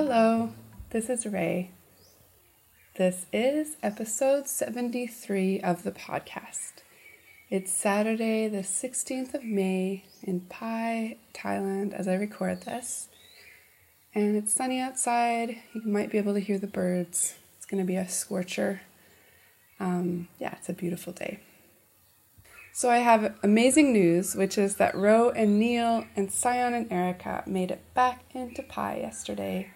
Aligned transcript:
Hello, 0.00 0.50
this 0.90 1.10
is 1.10 1.26
Ray. 1.26 1.72
This 2.96 3.26
is 3.32 3.76
episode 3.82 4.46
73 4.46 5.60
of 5.60 5.82
the 5.82 5.90
podcast. 5.90 6.84
It's 7.50 7.72
Saturday, 7.72 8.46
the 8.46 8.58
16th 8.58 9.34
of 9.34 9.42
May 9.42 10.04
in 10.22 10.42
Pai, 10.42 11.18
Thailand, 11.34 11.94
as 11.94 12.06
I 12.06 12.14
record 12.14 12.62
this. 12.62 13.08
And 14.14 14.36
it's 14.36 14.54
sunny 14.54 14.78
outside. 14.78 15.56
You 15.74 15.82
might 15.84 16.12
be 16.12 16.18
able 16.18 16.34
to 16.34 16.40
hear 16.40 16.60
the 16.60 16.68
birds. 16.68 17.34
It's 17.56 17.66
going 17.66 17.82
to 17.82 17.86
be 17.86 17.96
a 17.96 18.08
scorcher. 18.08 18.82
Um, 19.80 20.28
yeah, 20.38 20.54
it's 20.58 20.68
a 20.68 20.74
beautiful 20.74 21.12
day. 21.12 21.40
So 22.72 22.88
I 22.88 22.98
have 22.98 23.36
amazing 23.42 23.92
news, 23.92 24.36
which 24.36 24.58
is 24.58 24.76
that 24.76 24.94
Ro 24.94 25.30
and 25.30 25.58
Neil 25.58 26.04
and 26.14 26.30
Sion 26.30 26.72
and 26.72 26.92
Erica 26.92 27.42
made 27.48 27.72
it 27.72 27.82
back 27.94 28.22
into 28.32 28.62
Pai 28.62 29.00
yesterday. 29.00 29.72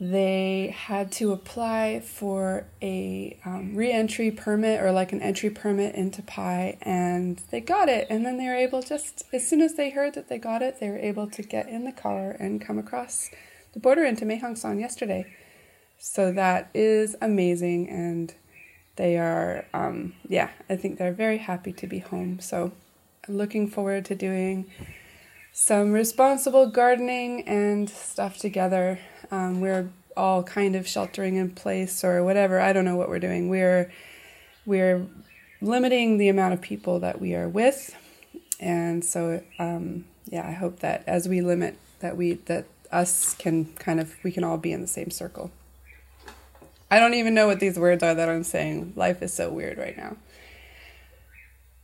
They 0.00 0.74
had 0.76 1.12
to 1.12 1.30
apply 1.30 2.00
for 2.00 2.66
a 2.82 3.38
um, 3.44 3.76
re-entry 3.76 4.32
permit 4.32 4.82
or 4.82 4.90
like 4.90 5.12
an 5.12 5.22
entry 5.22 5.50
permit 5.50 5.94
into 5.94 6.20
Pai, 6.20 6.78
and 6.82 7.40
they 7.50 7.60
got 7.60 7.88
it. 7.88 8.08
And 8.10 8.26
then 8.26 8.36
they 8.36 8.46
were 8.46 8.56
able 8.56 8.82
just 8.82 9.22
as 9.32 9.48
soon 9.48 9.60
as 9.60 9.74
they 9.74 9.90
heard 9.90 10.14
that 10.14 10.28
they 10.28 10.38
got 10.38 10.62
it, 10.62 10.80
they 10.80 10.90
were 10.90 10.98
able 10.98 11.28
to 11.30 11.42
get 11.42 11.68
in 11.68 11.84
the 11.84 11.92
car 11.92 12.32
and 12.32 12.60
come 12.60 12.78
across 12.78 13.30
the 13.72 13.78
border 13.78 14.04
into 14.04 14.24
Mae 14.24 14.38
Hong 14.38 14.80
yesterday. 14.80 15.32
So 15.98 16.32
that 16.32 16.70
is 16.74 17.14
amazing, 17.22 17.88
and 17.88 18.34
they 18.96 19.16
are, 19.16 19.64
um, 19.72 20.14
yeah, 20.28 20.50
I 20.68 20.74
think 20.74 20.98
they're 20.98 21.12
very 21.12 21.38
happy 21.38 21.72
to 21.72 21.86
be 21.86 22.00
home. 22.00 22.40
So 22.40 22.72
I'm 23.28 23.36
looking 23.36 23.68
forward 23.68 24.04
to 24.06 24.16
doing 24.16 24.70
some 25.56 25.92
responsible 25.92 26.66
gardening 26.66 27.46
and 27.46 27.88
stuff 27.88 28.38
together. 28.38 28.98
Um, 29.30 29.60
we're 29.60 29.88
all 30.16 30.42
kind 30.42 30.74
of 30.74 30.86
sheltering 30.86 31.36
in 31.36 31.50
place 31.52 32.02
or 32.02 32.24
whatever. 32.24 32.60
I 32.60 32.72
don't 32.72 32.84
know 32.84 32.96
what 32.96 33.08
we're 33.08 33.20
doing. 33.20 33.48
We're 33.48 33.90
we're 34.66 35.06
limiting 35.62 36.18
the 36.18 36.28
amount 36.28 36.54
of 36.54 36.60
people 36.60 36.98
that 37.00 37.20
we 37.20 37.36
are 37.36 37.48
with, 37.48 37.96
and 38.58 39.04
so 39.04 39.42
um, 39.60 40.06
yeah, 40.26 40.46
I 40.46 40.50
hope 40.50 40.80
that 40.80 41.04
as 41.06 41.28
we 41.28 41.40
limit 41.40 41.78
that 42.00 42.16
we 42.16 42.34
that 42.46 42.66
us 42.90 43.34
can 43.34 43.66
kind 43.76 44.00
of 44.00 44.12
we 44.24 44.32
can 44.32 44.42
all 44.42 44.58
be 44.58 44.72
in 44.72 44.80
the 44.80 44.88
same 44.88 45.12
circle. 45.12 45.52
I 46.90 46.98
don't 46.98 47.14
even 47.14 47.32
know 47.32 47.46
what 47.46 47.60
these 47.60 47.78
words 47.78 48.02
are 48.02 48.14
that 48.14 48.28
I'm 48.28 48.42
saying. 48.42 48.94
Life 48.96 49.22
is 49.22 49.32
so 49.32 49.50
weird 49.50 49.78
right 49.78 49.96
now. 49.96 50.16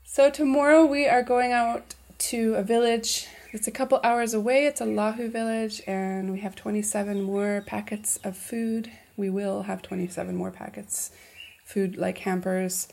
So, 0.02 0.28
tomorrow 0.28 0.84
we 0.84 1.06
are 1.06 1.22
going 1.22 1.52
out 1.52 1.94
to 2.18 2.54
a 2.54 2.64
village 2.64 3.28
that's 3.52 3.66
a 3.66 3.72
couple 3.72 4.00
hours 4.04 4.32
away. 4.32 4.66
It's 4.66 4.80
a 4.80 4.84
Lahu 4.84 5.30
village, 5.30 5.82
and 5.86 6.32
we 6.32 6.40
have 6.40 6.54
27 6.54 7.22
more 7.22 7.64
packets 7.66 8.18
of 8.22 8.36
food. 8.36 8.90
We 9.16 9.28
will 9.28 9.62
have 9.62 9.82
27 9.82 10.36
more 10.36 10.50
packets, 10.50 11.10
food 11.64 11.96
like 11.96 12.18
hampers, 12.18 12.88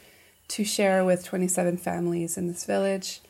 to 0.49 0.63
share 0.63 1.05
with 1.05 1.23
27 1.23 1.77
families 1.77 2.37
in 2.37 2.47
this 2.47 2.65
village. 2.65 3.21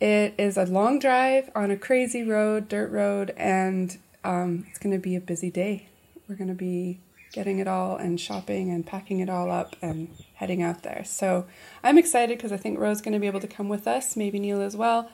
It 0.00 0.34
is 0.36 0.56
a 0.56 0.64
long 0.64 0.98
drive 0.98 1.50
on 1.54 1.70
a 1.70 1.76
crazy 1.76 2.24
road, 2.24 2.68
dirt 2.68 2.90
road, 2.90 3.32
and 3.36 3.96
um, 4.24 4.66
it's 4.68 4.78
going 4.78 4.94
to 4.94 5.00
be 5.00 5.14
a 5.14 5.20
busy 5.20 5.50
day. 5.50 5.86
We're 6.28 6.36
going 6.36 6.48
to 6.48 6.54
be 6.54 6.98
getting 7.32 7.58
it 7.58 7.68
all 7.68 7.96
and 7.96 8.20
shopping 8.20 8.70
and 8.70 8.84
packing 8.84 9.20
it 9.20 9.28
all 9.28 9.50
up 9.50 9.76
and 9.80 10.08
heading 10.34 10.62
out 10.62 10.82
there. 10.82 11.02
So 11.04 11.46
I'm 11.82 11.98
excited 11.98 12.38
because 12.38 12.52
I 12.52 12.56
think 12.56 12.78
Ro's 12.78 13.00
going 13.00 13.12
to 13.14 13.18
be 13.20 13.26
able 13.26 13.40
to 13.40 13.46
come 13.46 13.68
with 13.68 13.86
us, 13.86 14.16
maybe 14.16 14.38
Neil 14.40 14.60
as 14.60 14.76
well. 14.76 15.10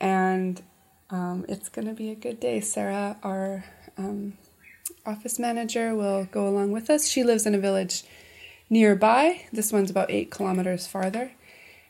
And 0.00 0.62
um, 1.10 1.44
it's 1.48 1.68
going 1.68 1.88
to 1.88 1.94
be 1.94 2.10
a 2.10 2.14
good 2.14 2.40
day. 2.40 2.60
Sarah, 2.60 3.16
our 3.22 3.64
um, 3.96 4.34
office 5.06 5.38
manager, 5.38 5.94
will 5.94 6.24
go 6.26 6.46
along 6.48 6.72
with 6.72 6.90
us. 6.90 7.08
She 7.08 7.24
lives 7.24 7.46
in 7.46 7.54
a 7.54 7.58
village 7.58 8.04
nearby. 8.68 9.46
This 9.52 9.72
one's 9.72 9.90
about 9.90 10.10
eight 10.10 10.30
kilometers 10.30 10.86
farther. 10.86 11.32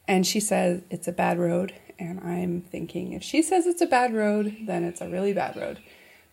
And 0.06 0.27
she 0.27 0.41
says 0.41 0.83
it's 0.91 1.09
a 1.09 1.12
bad 1.12 1.39
road. 1.39 1.75
And 1.99 2.21
I'm 2.21 2.62
thinking 2.62 3.12
if 3.12 3.23
she 3.23 3.43
says 3.43 3.67
it's 3.67 3.83
a 3.83 3.87
bad 3.87 4.15
road, 4.15 4.56
then 4.62 4.84
it's 4.84 5.01
a 5.01 5.09
really 5.09 5.33
bad 5.33 5.56
road 5.56 5.81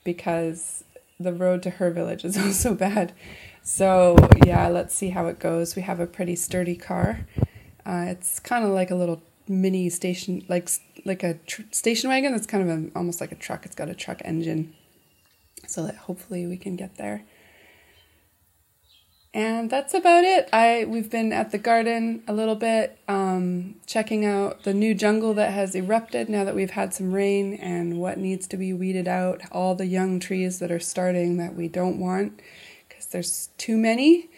because 0.03 0.83
the 1.19 1.33
road 1.33 1.63
to 1.63 1.71
her 1.71 1.89
village 1.89 2.23
is 2.23 2.37
also 2.45 2.75
bad. 2.75 3.13
So 3.63 4.15
yeah, 4.45 4.67
let's 4.67 4.93
see 4.93 5.09
how 5.09 5.25
it 5.27 5.39
goes. 5.39 5.75
We 5.75 5.81
have 5.81 5.99
a 5.99 6.05
pretty 6.05 6.35
sturdy 6.35 6.75
car. 6.75 7.25
Uh, 7.83 8.05
it's 8.09 8.39
kind 8.39 8.63
of 8.63 8.71
like 8.71 8.91
a 8.91 8.95
little 8.95 9.21
mini 9.47 9.89
station, 9.89 10.45
like 10.47 10.69
like 11.05 11.23
a 11.23 11.35
tr- 11.45 11.63
station 11.71 12.09
wagon. 12.09 12.31
That's 12.31 12.47
kind 12.47 12.69
of 12.69 12.77
a, 12.77 12.97
almost 12.97 13.21
like 13.21 13.31
a 13.31 13.35
truck. 13.35 13.65
It's 13.65 13.75
got 13.75 13.89
a 13.89 13.95
truck 13.95 14.21
engine, 14.25 14.73
so 15.67 15.85
that 15.85 15.95
hopefully 15.95 16.47
we 16.47 16.57
can 16.57 16.75
get 16.75 16.97
there. 16.97 17.23
And 19.35 19.69
that's 19.69 19.93
about 19.93 20.23
it. 20.23 20.47
I 20.53 20.85
we've 20.87 21.11
been 21.11 21.33
at 21.33 21.51
the 21.51 21.57
garden 21.57 22.23
a 22.25 22.31
little 22.31 22.55
bit, 22.55 22.97
um, 23.09 23.75
checking 23.85 24.23
out 24.25 24.63
the 24.63 24.73
new 24.73 24.95
jungle 24.95 25.33
that 25.33 25.51
has 25.51 25.75
erupted 25.75 26.29
now 26.29 26.45
that 26.45 26.55
we've 26.55 26.71
had 26.71 26.93
some 26.93 27.11
rain 27.11 27.55
and 27.55 27.99
what 27.99 28.17
needs 28.17 28.47
to 28.47 28.55
be 28.55 28.71
weeded 28.71 29.09
out. 29.09 29.41
All 29.51 29.75
the 29.75 29.87
young 29.87 30.21
trees 30.21 30.59
that 30.59 30.71
are 30.71 30.79
starting 30.79 31.35
that 31.35 31.53
we 31.53 31.67
don't 31.67 31.99
want 31.99 32.41
because 32.87 33.07
there's 33.07 33.49
too 33.57 33.75
many. 33.75 34.29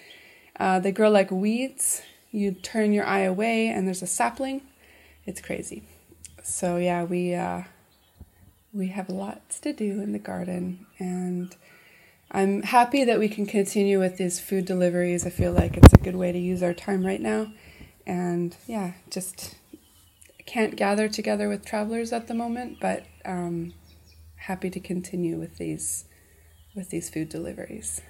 Uh, 0.60 0.80
they 0.80 0.92
grow 0.92 1.12
like 1.12 1.30
weeds. 1.30 2.02
You 2.32 2.52
turn 2.52 2.92
your 2.92 3.06
eye 3.06 3.20
away 3.20 3.68
and 3.68 3.86
there's 3.86 4.02
a 4.02 4.08
sapling. 4.08 4.62
It's 5.28 5.42
crazy. 5.42 5.84
So 6.42 6.78
yeah, 6.78 7.04
we 7.04 7.36
uh, 7.36 7.64
we 8.74 8.88
have 8.88 9.10
lots 9.10 9.60
to 9.60 9.74
do 9.74 10.02
in 10.02 10.14
the 10.14 10.20
garden 10.20 10.88
and 10.98 11.56
I'm 12.32 12.64
happy 12.64 13.04
that 13.04 13.20
we 13.20 13.30
can 13.30 13.46
continue 13.46 14.00
with 14.00 14.18
these 14.18 14.40
food 14.40 14.66
deliveries. 14.66 15.26
I 15.26 15.30
feel 15.30 15.54
like 15.54 15.78
it's 15.78 15.94
a 15.94 15.98
good 15.98 16.16
way 16.16 16.32
to 16.32 16.40
use 16.40 16.62
our 16.62 16.74
time 16.74 17.06
right 17.06 17.22
now. 17.22 17.52
And 18.06 18.56
yeah, 18.68 18.94
just 19.10 19.56
can't 20.46 20.76
gather 20.76 21.08
together 21.08 21.48
with 21.50 21.66
travelers 21.66 22.12
at 22.12 22.28
the 22.28 22.34
moment, 22.34 22.80
but 22.80 23.06
um, 23.26 23.74
happy 24.36 24.70
to 24.70 24.80
continue 24.80 25.38
with 25.38 25.58
these 25.58 26.06
with 26.76 26.90
these 26.90 27.10
food 27.10 27.28
deliveries. 27.28 28.02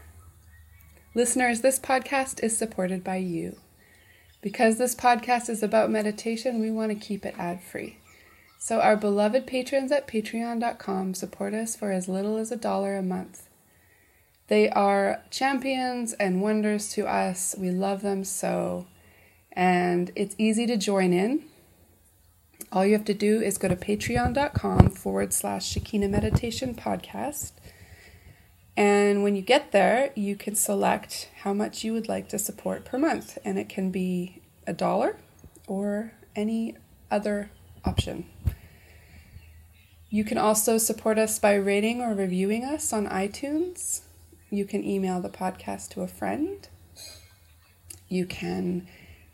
Listeners, 1.15 1.61
this 1.61 1.79
podcast 1.79 2.43
is 2.43 2.57
supported 2.57 3.03
by 3.03 3.15
you. 3.15 3.57
Because 4.41 4.77
this 4.77 4.95
podcast 4.95 5.49
is 5.49 5.63
about 5.63 5.89
meditation, 5.89 6.59
we 6.59 6.71
want 6.71 6.91
to 6.91 7.07
keep 7.07 7.25
it 7.25 7.35
ad 7.37 7.61
free. 7.61 7.97
So, 8.59 8.79
our 8.79 8.95
beloved 8.95 9.45
patrons 9.45 9.91
at 9.91 10.07
patreon.com 10.07 11.13
support 11.13 11.53
us 11.53 11.75
for 11.75 11.91
as 11.91 12.07
little 12.07 12.37
as 12.37 12.51
a 12.51 12.57
dollar 12.57 12.95
a 12.95 13.03
month. 13.03 13.47
They 14.47 14.69
are 14.69 15.23
champions 15.29 16.13
and 16.13 16.41
wonders 16.41 16.89
to 16.93 17.05
us. 17.05 17.55
We 17.57 17.69
love 17.69 18.01
them 18.01 18.23
so. 18.23 18.87
And 19.51 20.11
it's 20.15 20.35
easy 20.37 20.65
to 20.67 20.77
join 20.77 21.13
in. 21.13 21.43
All 22.71 22.85
you 22.85 22.93
have 22.93 23.05
to 23.05 23.13
do 23.13 23.41
is 23.41 23.57
go 23.57 23.67
to 23.67 23.75
patreon.com 23.75 24.89
forward 24.89 25.33
slash 25.33 25.67
Shekinah 25.67 26.09
Meditation 26.09 26.75
Podcast. 26.75 27.51
And 28.77 29.23
when 29.23 29.35
you 29.35 29.41
get 29.41 29.71
there, 29.71 30.11
you 30.15 30.35
can 30.35 30.53
select 30.53 31.29
how 31.41 31.51
much 31.51 31.83
you 31.83 31.93
would 31.93 32.07
like 32.07 32.29
to 32.29 32.37
support 32.37 32.85
per 32.85 32.99
month. 32.99 33.39
And 33.43 33.57
it 33.57 33.67
can 33.67 33.89
be 33.89 34.43
a 34.67 34.73
dollar 34.73 35.17
or 35.65 36.13
any 36.35 36.75
other 37.09 37.49
option. 37.83 38.29
You 40.11 40.23
can 40.23 40.37
also 40.37 40.77
support 40.77 41.17
us 41.17 41.39
by 41.39 41.55
rating 41.55 42.01
or 42.01 42.13
reviewing 42.13 42.63
us 42.63 42.93
on 42.93 43.07
iTunes. 43.07 44.01
You 44.51 44.63
can 44.63 44.85
email 44.85 45.21
the 45.21 45.29
podcast 45.29 45.89
to 45.89 46.01
a 46.01 46.07
friend. 46.07 46.69
You 48.07 48.27
can 48.27 48.87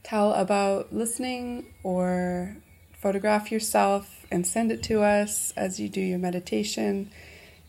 tell 0.03 0.33
about 0.33 0.93
listening 0.93 1.65
or 1.83 2.55
photograph 2.93 3.51
yourself 3.51 4.25
and 4.31 4.47
send 4.47 4.71
it 4.71 4.81
to 4.83 5.01
us 5.01 5.51
as 5.57 5.81
you 5.81 5.89
do 5.89 5.99
your 5.99 6.17
meditation. 6.17 7.11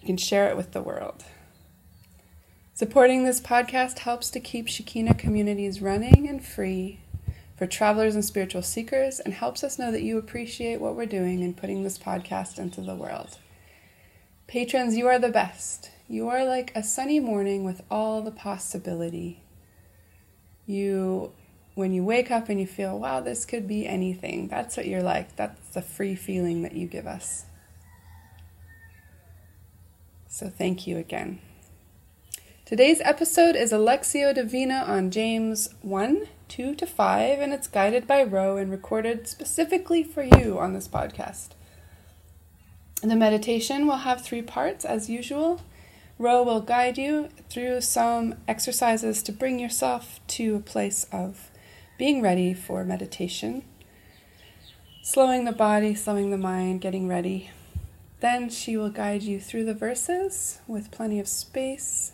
You 0.00 0.06
can 0.06 0.16
share 0.16 0.48
it 0.48 0.56
with 0.56 0.70
the 0.70 0.80
world. 0.80 1.24
Supporting 2.76 3.22
this 3.22 3.40
podcast 3.40 4.00
helps 4.00 4.30
to 4.30 4.40
keep 4.40 4.66
Shekinah 4.66 5.14
communities 5.14 5.80
running 5.80 6.28
and 6.28 6.44
free 6.44 6.98
for 7.56 7.68
travelers 7.68 8.16
and 8.16 8.24
spiritual 8.24 8.62
seekers 8.62 9.20
and 9.20 9.32
helps 9.32 9.62
us 9.62 9.78
know 9.78 9.92
that 9.92 10.02
you 10.02 10.18
appreciate 10.18 10.80
what 10.80 10.96
we're 10.96 11.06
doing 11.06 11.40
in 11.40 11.54
putting 11.54 11.84
this 11.84 11.96
podcast 11.96 12.58
into 12.58 12.80
the 12.80 12.96
world. 12.96 13.38
Patrons, 14.48 14.96
you 14.96 15.06
are 15.06 15.20
the 15.20 15.28
best. 15.28 15.92
You 16.08 16.28
are 16.28 16.44
like 16.44 16.72
a 16.74 16.82
sunny 16.82 17.20
morning 17.20 17.62
with 17.62 17.80
all 17.92 18.22
the 18.22 18.32
possibility. 18.32 19.40
You, 20.66 21.30
when 21.76 21.92
you 21.92 22.02
wake 22.02 22.32
up 22.32 22.48
and 22.48 22.58
you 22.58 22.66
feel, 22.66 22.98
wow, 22.98 23.20
this 23.20 23.44
could 23.44 23.68
be 23.68 23.86
anything, 23.86 24.48
that's 24.48 24.76
what 24.76 24.88
you're 24.88 25.00
like. 25.00 25.36
That's 25.36 25.68
the 25.68 25.82
free 25.82 26.16
feeling 26.16 26.62
that 26.62 26.72
you 26.72 26.88
give 26.88 27.06
us. 27.06 27.44
So 30.26 30.48
thank 30.48 30.88
you 30.88 30.98
again. 30.98 31.38
Today's 32.66 33.02
episode 33.02 33.56
is 33.56 33.74
a 33.74 33.76
Lectio 33.76 34.34
Divina 34.34 34.84
on 34.86 35.10
James 35.10 35.68
1 35.82 36.26
2 36.48 36.74
to 36.76 36.86
5, 36.86 37.38
and 37.38 37.52
it's 37.52 37.68
guided 37.68 38.06
by 38.06 38.22
Ro 38.22 38.56
and 38.56 38.70
recorded 38.70 39.28
specifically 39.28 40.02
for 40.02 40.22
you 40.22 40.58
on 40.58 40.72
this 40.72 40.88
podcast. 40.88 41.48
The 43.02 43.16
meditation 43.16 43.86
will 43.86 43.98
have 43.98 44.22
three 44.22 44.40
parts 44.40 44.86
as 44.86 45.10
usual. 45.10 45.60
Ro 46.18 46.42
will 46.42 46.62
guide 46.62 46.96
you 46.96 47.28
through 47.50 47.82
some 47.82 48.36
exercises 48.48 49.22
to 49.24 49.32
bring 49.32 49.58
yourself 49.58 50.20
to 50.28 50.56
a 50.56 50.60
place 50.60 51.04
of 51.12 51.50
being 51.98 52.22
ready 52.22 52.54
for 52.54 52.82
meditation, 52.82 53.62
slowing 55.02 55.44
the 55.44 55.52
body, 55.52 55.94
slowing 55.94 56.30
the 56.30 56.38
mind, 56.38 56.80
getting 56.80 57.08
ready. 57.08 57.50
Then 58.20 58.48
she 58.48 58.78
will 58.78 58.88
guide 58.88 59.22
you 59.22 59.38
through 59.38 59.66
the 59.66 59.74
verses 59.74 60.60
with 60.66 60.90
plenty 60.90 61.20
of 61.20 61.28
space 61.28 62.13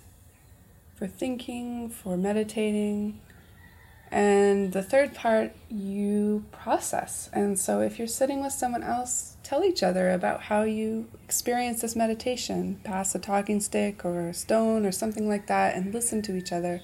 for 1.00 1.06
thinking, 1.06 1.88
for 1.88 2.18
meditating, 2.18 3.18
and 4.10 4.72
the 4.74 4.82
third 4.82 5.14
part, 5.14 5.56
you 5.70 6.44
process. 6.52 7.30
And 7.32 7.58
so 7.58 7.80
if 7.80 7.98
you're 7.98 8.06
sitting 8.06 8.42
with 8.42 8.52
someone 8.52 8.82
else, 8.82 9.36
tell 9.42 9.64
each 9.64 9.82
other 9.82 10.10
about 10.10 10.42
how 10.42 10.62
you 10.62 11.08
experience 11.24 11.80
this 11.80 11.96
meditation. 11.96 12.80
Pass 12.84 13.14
a 13.14 13.18
talking 13.18 13.60
stick 13.60 14.04
or 14.04 14.28
a 14.28 14.34
stone 14.34 14.84
or 14.84 14.92
something 14.92 15.26
like 15.26 15.46
that 15.46 15.74
and 15.74 15.94
listen 15.94 16.20
to 16.22 16.36
each 16.36 16.52
other 16.52 16.82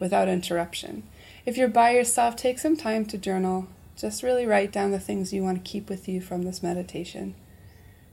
without 0.00 0.28
interruption. 0.28 1.02
If 1.44 1.58
you're 1.58 1.68
by 1.68 1.90
yourself, 1.90 2.34
take 2.34 2.58
some 2.58 2.78
time 2.78 3.04
to 3.06 3.18
journal. 3.18 3.66
Just 3.94 4.22
really 4.22 4.46
write 4.46 4.72
down 4.72 4.90
the 4.90 4.98
things 4.98 5.34
you 5.34 5.42
want 5.42 5.62
to 5.62 5.70
keep 5.70 5.90
with 5.90 6.08
you 6.08 6.22
from 6.22 6.44
this 6.44 6.62
meditation. 6.62 7.34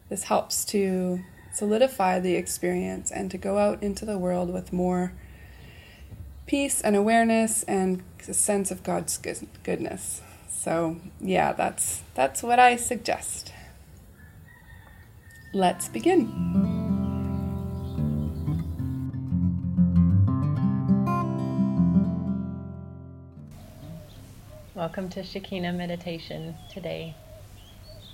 This 0.09 0.23
helps 0.23 0.65
to 0.65 1.21
solidify 1.55 2.19
the 2.19 2.35
experience 2.35 3.09
and 3.09 3.31
to 3.31 3.37
go 3.37 3.57
out 3.57 3.81
into 3.81 4.03
the 4.03 4.17
world 4.17 4.51
with 4.51 4.73
more 4.73 5.13
peace 6.45 6.81
and 6.81 6.97
awareness 6.97 7.63
and 7.63 8.03
a 8.27 8.33
sense 8.33 8.71
of 8.71 8.83
God's 8.83 9.17
goodness. 9.63 10.21
So, 10.49 10.97
yeah, 11.21 11.53
that's 11.53 12.03
that's 12.13 12.43
what 12.43 12.59
I 12.59 12.75
suggest. 12.75 13.53
Let's 15.53 15.87
begin. 15.87 16.27
Welcome 24.73 25.07
to 25.11 25.23
Shekinah 25.23 25.71
Meditation 25.71 26.55
today. 26.69 27.15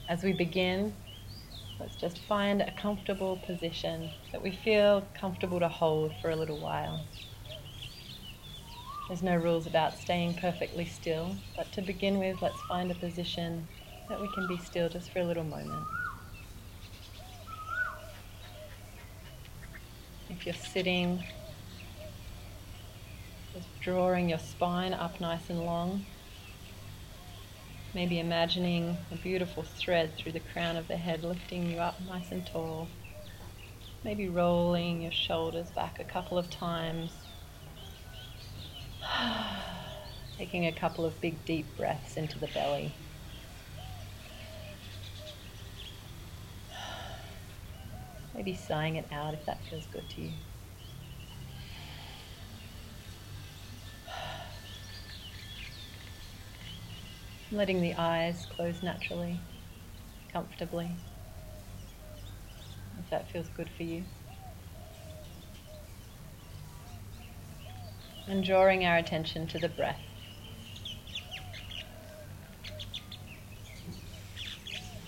As 0.08 0.22
we 0.22 0.32
begin, 0.32 0.94
let's 1.82 1.96
just 1.96 2.20
find 2.20 2.62
a 2.62 2.72
comfortable 2.72 3.38
position 3.38 4.12
that 4.32 4.44
we 4.44 4.52
feel 4.52 5.08
comfortable 5.20 5.60
to 5.60 5.68
hold 5.68 6.14
for 6.22 6.30
a 6.30 6.36
little 6.36 6.58
while. 6.58 7.04
There's 9.08 9.24
no 9.24 9.36
rules 9.36 9.66
about 9.66 9.98
staying 9.98 10.36
perfectly 10.36 10.86
still, 10.86 11.36
but 11.58 11.72
to 11.74 11.82
begin 11.82 12.20
with, 12.20 12.40
let's 12.40 12.62
find 12.62 12.92
a 12.92 12.96
position 12.96 13.68
that 14.10 14.22
we 14.22 14.28
can 14.28 14.46
be 14.46 14.58
still 14.58 14.90
just 14.90 15.12
for 15.12 15.20
a 15.20 15.26
little 15.26 15.44
moment. 15.44 15.88
If 20.30 20.46
you're 20.46 20.54
sitting, 20.54 21.24
just 23.56 23.68
drawing 23.82 24.30
your 24.30 24.40
spine 24.40 24.94
up 24.94 25.20
nice 25.20 25.50
and 25.50 25.66
long. 25.66 26.06
Maybe 27.94 28.20
imagining 28.20 28.98
a 29.12 29.16
beautiful 29.16 29.64
thread 29.64 30.16
through 30.18 30.32
the 30.32 30.40
crown 30.40 30.78
of 30.78 30.88
the 30.88 30.96
head 30.96 31.24
lifting 31.24 31.70
you 31.70 31.80
up 31.80 32.00
nice 32.08 32.32
and 32.32 32.46
tall. 32.48 32.88
Maybe 34.04 34.30
rolling 34.30 35.02
your 35.02 35.12
shoulders 35.12 35.72
back 35.72 36.00
a 36.00 36.06
couple 36.06 36.38
of 36.38 36.50
times 36.50 37.12
Taking 40.38 40.66
a 40.68 40.72
couple 40.72 41.06
of 41.06 41.20
big 41.22 41.44
deep 41.46 41.76
breaths 41.76 42.16
into 42.18 42.40
the 42.40 42.48
belly. 42.48 42.96
Maybe 48.34 48.56
sighing 48.56 48.96
it 48.96 49.08
out 49.12 49.34
if 49.34 49.46
that 49.46 49.66
feels 49.70 49.86
good 49.88 50.10
to 50.12 50.22
you. 50.22 50.32
Letting 57.52 57.82
the 57.82 57.96
eyes 57.96 58.48
close 58.56 58.82
naturally, 58.82 59.42
comfortably, 60.32 60.90
if 63.00 63.10
that 63.10 63.30
feels 63.30 63.50
good 63.50 63.70
for 63.70 63.84
you. 63.84 64.06
and 68.28 68.44
drawing 68.44 68.86
our 68.86 68.98
attention 68.98 69.46
to 69.48 69.60
the 69.60 69.68
breath. 69.68 70.00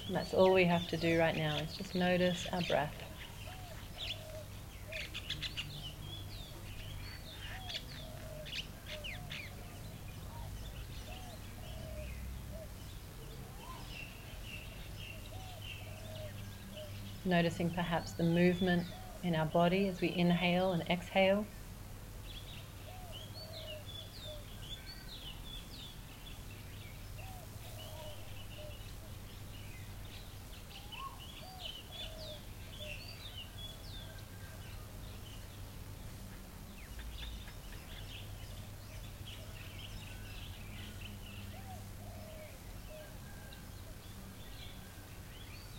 And 0.08 0.16
that's 0.16 0.34
all 0.34 0.52
we 0.52 0.66
have 0.66 0.88
to 0.88 0.98
do 0.98 1.18
right 1.18 1.36
now 1.36 1.58
is 1.60 1.78
just 1.78 1.96
notice 1.96 2.46
our 2.52 2.62
breath. 2.62 3.03
Noticing 17.26 17.72
perhaps 17.74 18.14
the 18.14 18.24
movement 18.24 18.88
in 19.22 19.36
our 19.36 19.46
body 19.46 19.88
as 19.88 20.02
we 20.02 20.14
inhale 20.16 20.74
and 20.74 20.84
exhale. 20.90 21.48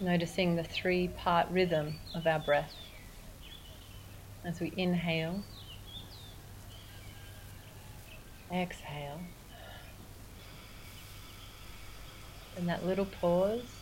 Noticing 0.04 0.54
the 0.54 0.64
three 0.64 1.08
part 1.08 1.48
rhythm 1.50 1.94
of 2.14 2.26
our 2.26 2.38
breath. 2.38 2.74
As 4.44 4.60
we 4.60 4.70
inhale, 4.76 5.42
exhale, 8.52 9.22
and 12.54 12.68
that 12.68 12.84
little 12.84 13.06
pause 13.06 13.80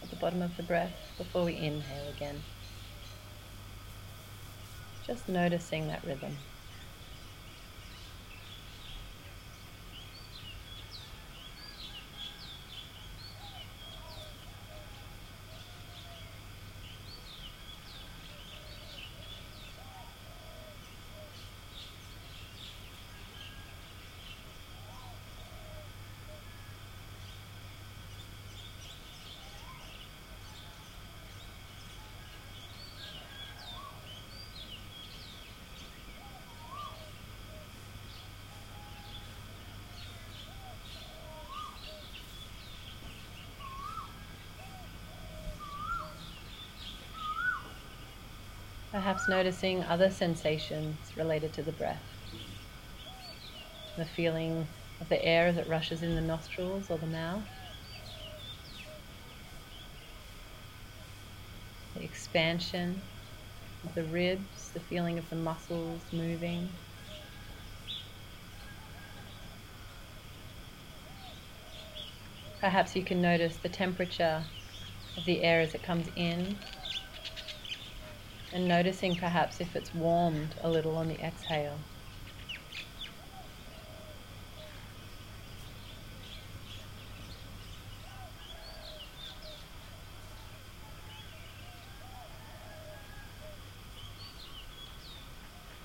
at 0.00 0.10
the 0.10 0.16
bottom 0.16 0.42
of 0.42 0.56
the 0.56 0.62
breath 0.62 0.94
before 1.18 1.42
we 1.42 1.56
inhale 1.56 2.08
again. 2.08 2.44
Just 5.04 5.28
noticing 5.28 5.88
that 5.88 6.04
rhythm. 6.04 6.36
Perhaps 48.98 49.28
noticing 49.28 49.84
other 49.84 50.10
sensations 50.10 51.16
related 51.16 51.52
to 51.52 51.62
the 51.62 51.70
breath. 51.70 52.02
The 53.96 54.04
feeling 54.04 54.66
of 55.00 55.08
the 55.08 55.24
air 55.24 55.46
as 55.46 55.56
it 55.56 55.68
rushes 55.68 56.02
in 56.02 56.16
the 56.16 56.20
nostrils 56.20 56.90
or 56.90 56.98
the 56.98 57.06
mouth. 57.06 57.44
The 61.94 62.02
expansion 62.02 63.00
of 63.84 63.94
the 63.94 64.02
ribs, 64.02 64.72
the 64.74 64.80
feeling 64.80 65.16
of 65.16 65.30
the 65.30 65.36
muscles 65.36 66.02
moving. 66.10 66.68
Perhaps 72.60 72.96
you 72.96 73.04
can 73.04 73.22
notice 73.22 73.58
the 73.58 73.68
temperature 73.68 74.44
of 75.16 75.24
the 75.24 75.42
air 75.42 75.60
as 75.60 75.76
it 75.76 75.84
comes 75.84 76.08
in 76.16 76.58
and 78.52 78.68
noticing 78.68 79.16
perhaps 79.16 79.60
if 79.60 79.74
it's 79.76 79.94
warmed 79.94 80.56
a 80.60 80.70
little 80.70 80.96
on 80.96 81.08
the 81.08 81.20
exhale. 81.20 81.86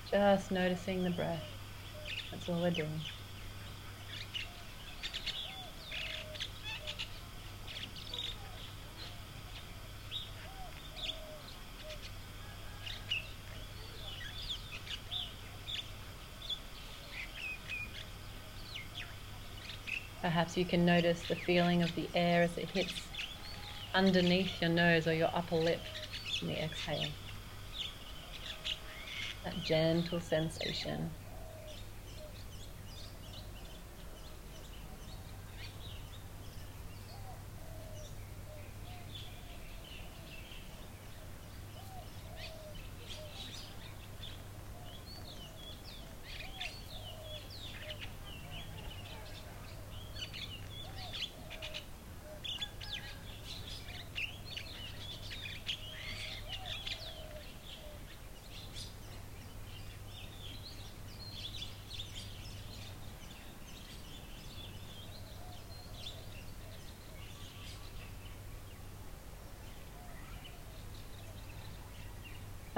Just 0.04 0.50
noticing 0.50 1.02
the 1.02 1.10
breath. 1.10 1.58
That's 2.30 2.48
all 2.48 2.60
we're 2.60 2.70
doing. 2.70 3.06
Perhaps 20.34 20.56
you 20.56 20.66
can 20.66 20.84
notice 20.84 21.22
the 21.22 21.36
feeling 21.36 21.80
of 21.84 21.94
the 21.94 22.10
air 22.12 22.42
as 22.42 22.58
it 22.58 22.68
hits 22.72 23.06
underneath 23.94 24.60
your 24.60 24.68
nose 24.68 25.06
or 25.06 25.14
your 25.14 25.30
upper 25.32 25.54
lip 25.54 25.86
in 26.42 26.48
the 26.48 26.56
exhale. 26.60 27.12
That 29.44 29.62
gentle 29.62 30.18
sensation. 30.18 31.12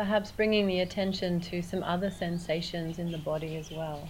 Perhaps 0.06 0.30
bringing 0.30 0.68
the 0.68 0.78
attention 0.78 1.40
to 1.40 1.60
some 1.60 1.82
other 1.82 2.12
sensations 2.12 3.00
in 3.00 3.10
the 3.10 3.18
body 3.18 3.56
as 3.56 3.72
well. 3.72 4.08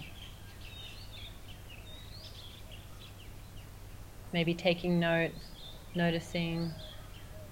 Maybe 4.31 4.53
taking 4.53 4.99
note, 4.99 5.31
noticing 5.95 6.71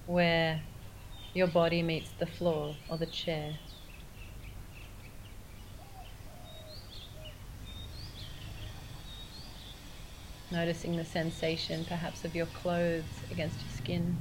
where 0.06 0.62
your 1.34 1.48
body 1.48 1.82
meets 1.82 2.12
the 2.12 2.28
floor 2.28 2.76
or 2.88 3.00
the 3.00 3.08
chair. 3.08 3.58
Noticing 10.52 10.98
the 10.98 11.04
sensation 11.04 11.84
perhaps 11.84 12.24
of 12.24 12.36
your 12.36 12.46
clothes 12.46 13.24
against 13.32 13.62
your 13.62 13.72
skin 13.72 14.16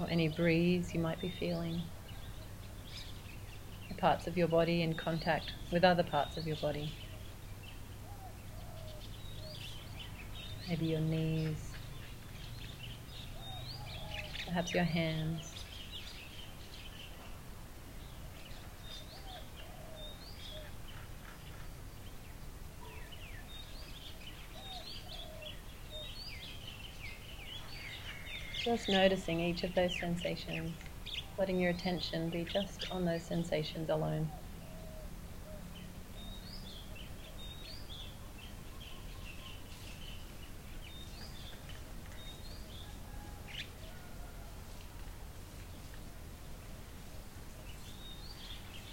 or 0.00 0.08
any 0.08 0.28
breeze 0.28 0.94
you 0.94 1.00
might 1.00 1.20
be 1.20 1.30
feeling. 1.30 1.82
Parts 3.98 4.26
of 4.26 4.36
your 4.36 4.46
body 4.46 4.82
in 4.82 4.94
contact 4.94 5.52
with 5.72 5.82
other 5.82 6.02
parts 6.02 6.36
of 6.36 6.46
your 6.46 6.56
body. 6.56 6.92
Maybe 10.68 10.86
your 10.86 11.00
knees, 11.00 11.70
perhaps 14.46 14.74
your 14.74 14.84
hands. 14.84 15.54
Just 28.62 28.88
noticing 28.88 29.40
each 29.40 29.62
of 29.62 29.74
those 29.74 29.98
sensations, 29.98 30.74
letting 31.38 31.60
your 31.60 31.70
attention 31.70 32.30
be 32.30 32.44
just 32.44 32.86
on 32.90 33.04
those 33.04 33.22
sensations 33.22 33.90
alone. 33.90 34.28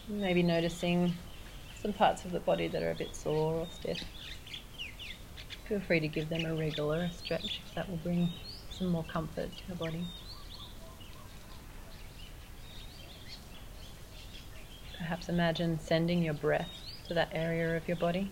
Maybe 0.08 0.44
noticing 0.44 1.14
some 1.82 1.94
parts 1.94 2.26
of 2.26 2.32
the 2.32 2.40
body 2.40 2.68
that 2.68 2.84
are 2.84 2.92
a 2.92 2.96
bit 2.96 3.16
sore 3.16 3.56
or 3.56 3.68
stiff. 3.72 4.00
Feel 5.66 5.80
free 5.80 6.02
to 6.02 6.08
give 6.08 6.30
them 6.30 6.46
a 6.46 6.54
regular 6.54 7.10
stretch 7.10 7.62
if 7.66 7.74
that 7.76 7.90
will 7.90 7.98
bring 7.98 8.34
some 8.70 8.88
more 8.88 9.04
comfort 9.06 9.56
to 9.58 9.68
the 9.68 9.76
body. 9.76 10.06
Perhaps 15.14 15.30
imagine 15.30 15.78
sending 15.80 16.24
your 16.24 16.34
breath 16.34 16.72
to 17.08 17.14
that 17.14 17.30
area 17.34 17.78
of 17.78 17.88
your 17.88 17.98
body. 17.98 18.32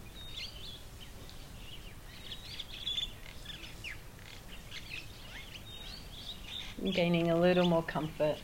Gaining 6.92 7.30
a 7.30 7.40
little 7.40 7.66
more 7.66 7.84
comfort 7.84 8.38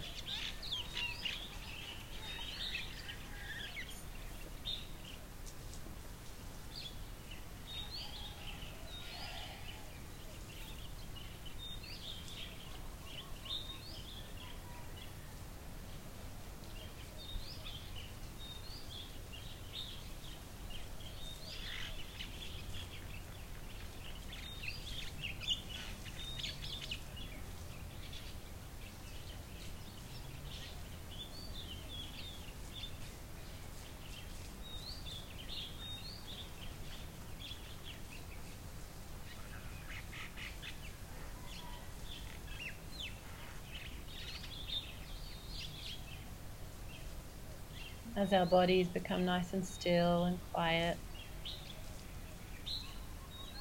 as 48.18 48.34
our 48.34 48.48
bodies 48.48 48.88
become 48.88 49.24
nice 49.24 49.54
and 49.54 49.64
still 49.64 50.26
and 50.26 50.40
quiet, 50.52 50.98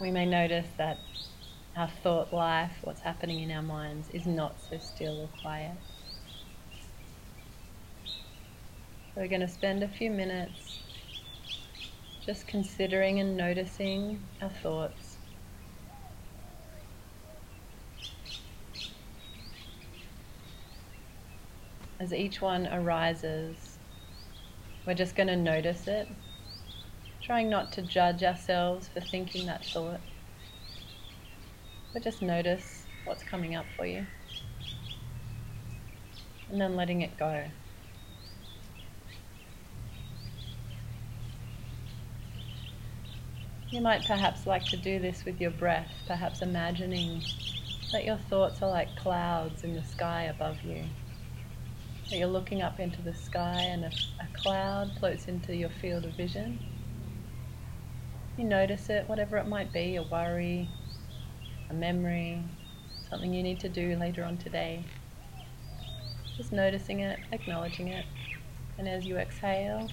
we 0.00 0.10
may 0.10 0.24
notice 0.24 0.68
that 0.78 0.98
our 1.76 1.90
thought 2.02 2.32
life, 2.32 2.72
what's 2.82 3.02
happening 3.02 3.42
in 3.42 3.50
our 3.50 3.62
minds, 3.62 4.08
is 4.10 4.26
not 4.26 4.58
so 4.58 4.78
still 4.78 5.20
or 5.20 5.28
quiet. 5.42 5.76
So 9.14 9.20
we're 9.20 9.28
going 9.28 9.42
to 9.42 9.48
spend 9.48 9.82
a 9.82 9.88
few 9.88 10.10
minutes 10.10 10.78
just 12.24 12.46
considering 12.46 13.20
and 13.20 13.36
noticing 13.36 14.26
our 14.40 14.50
thoughts. 14.50 15.18
as 21.98 22.12
each 22.12 22.42
one 22.42 22.66
arises, 22.66 23.75
we're 24.86 24.94
just 24.94 25.16
going 25.16 25.26
to 25.26 25.36
notice 25.36 25.88
it, 25.88 26.08
trying 27.20 27.50
not 27.50 27.72
to 27.72 27.82
judge 27.82 28.22
ourselves 28.22 28.88
for 28.88 29.00
thinking 29.00 29.46
that 29.46 29.64
thought, 29.72 30.00
but 31.92 32.04
just 32.04 32.22
notice 32.22 32.84
what's 33.04 33.24
coming 33.24 33.56
up 33.56 33.66
for 33.76 33.84
you, 33.84 34.06
and 36.50 36.60
then 36.60 36.76
letting 36.76 37.02
it 37.02 37.18
go. 37.18 37.44
You 43.70 43.80
might 43.80 44.04
perhaps 44.04 44.46
like 44.46 44.66
to 44.66 44.76
do 44.76 45.00
this 45.00 45.24
with 45.24 45.40
your 45.40 45.50
breath, 45.50 45.90
perhaps 46.06 46.40
imagining 46.40 47.22
that 47.90 48.04
your 48.04 48.16
thoughts 48.16 48.62
are 48.62 48.70
like 48.70 48.94
clouds 48.96 49.64
in 49.64 49.74
the 49.74 49.82
sky 49.82 50.24
above 50.24 50.62
you. 50.62 50.84
You're 52.10 52.28
looking 52.28 52.62
up 52.62 52.78
into 52.78 53.02
the 53.02 53.12
sky 53.12 53.62
and 53.62 53.84
a, 53.84 53.92
a 54.20 54.28
cloud 54.32 54.92
floats 54.98 55.26
into 55.26 55.56
your 55.56 55.68
field 55.68 56.04
of 56.04 56.12
vision. 56.12 56.60
You 58.36 58.44
notice 58.44 58.88
it, 58.90 59.08
whatever 59.08 59.38
it 59.38 59.48
might 59.48 59.72
be 59.72 59.96
a 59.96 60.02
worry, 60.02 60.68
a 61.68 61.74
memory, 61.74 62.44
something 63.10 63.32
you 63.32 63.42
need 63.42 63.58
to 63.60 63.68
do 63.68 63.96
later 63.96 64.24
on 64.24 64.38
today. 64.38 64.84
Just 66.36 66.52
noticing 66.52 67.00
it, 67.00 67.18
acknowledging 67.32 67.88
it, 67.88 68.04
and 68.78 68.88
as 68.88 69.04
you 69.04 69.16
exhale, 69.16 69.90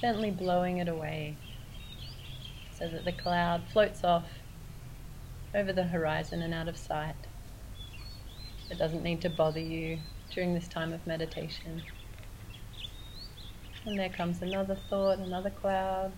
gently 0.00 0.30
blowing 0.30 0.78
it 0.78 0.88
away 0.88 1.36
so 2.78 2.88
that 2.88 3.04
the 3.04 3.12
cloud 3.12 3.62
floats 3.68 4.04
off 4.04 4.30
over 5.54 5.72
the 5.72 5.84
horizon 5.84 6.40
and 6.40 6.54
out 6.54 6.68
of 6.68 6.78
sight. 6.78 7.26
It 8.72 8.78
doesn't 8.78 9.02
need 9.02 9.20
to 9.20 9.28
bother 9.28 9.60
you 9.60 10.00
during 10.30 10.54
this 10.54 10.66
time 10.66 10.94
of 10.94 11.06
meditation. 11.06 11.82
And 13.84 13.98
there 13.98 14.08
comes 14.08 14.40
another 14.40 14.74
thought, 14.74 15.18
another 15.18 15.50
cloud. 15.50 16.14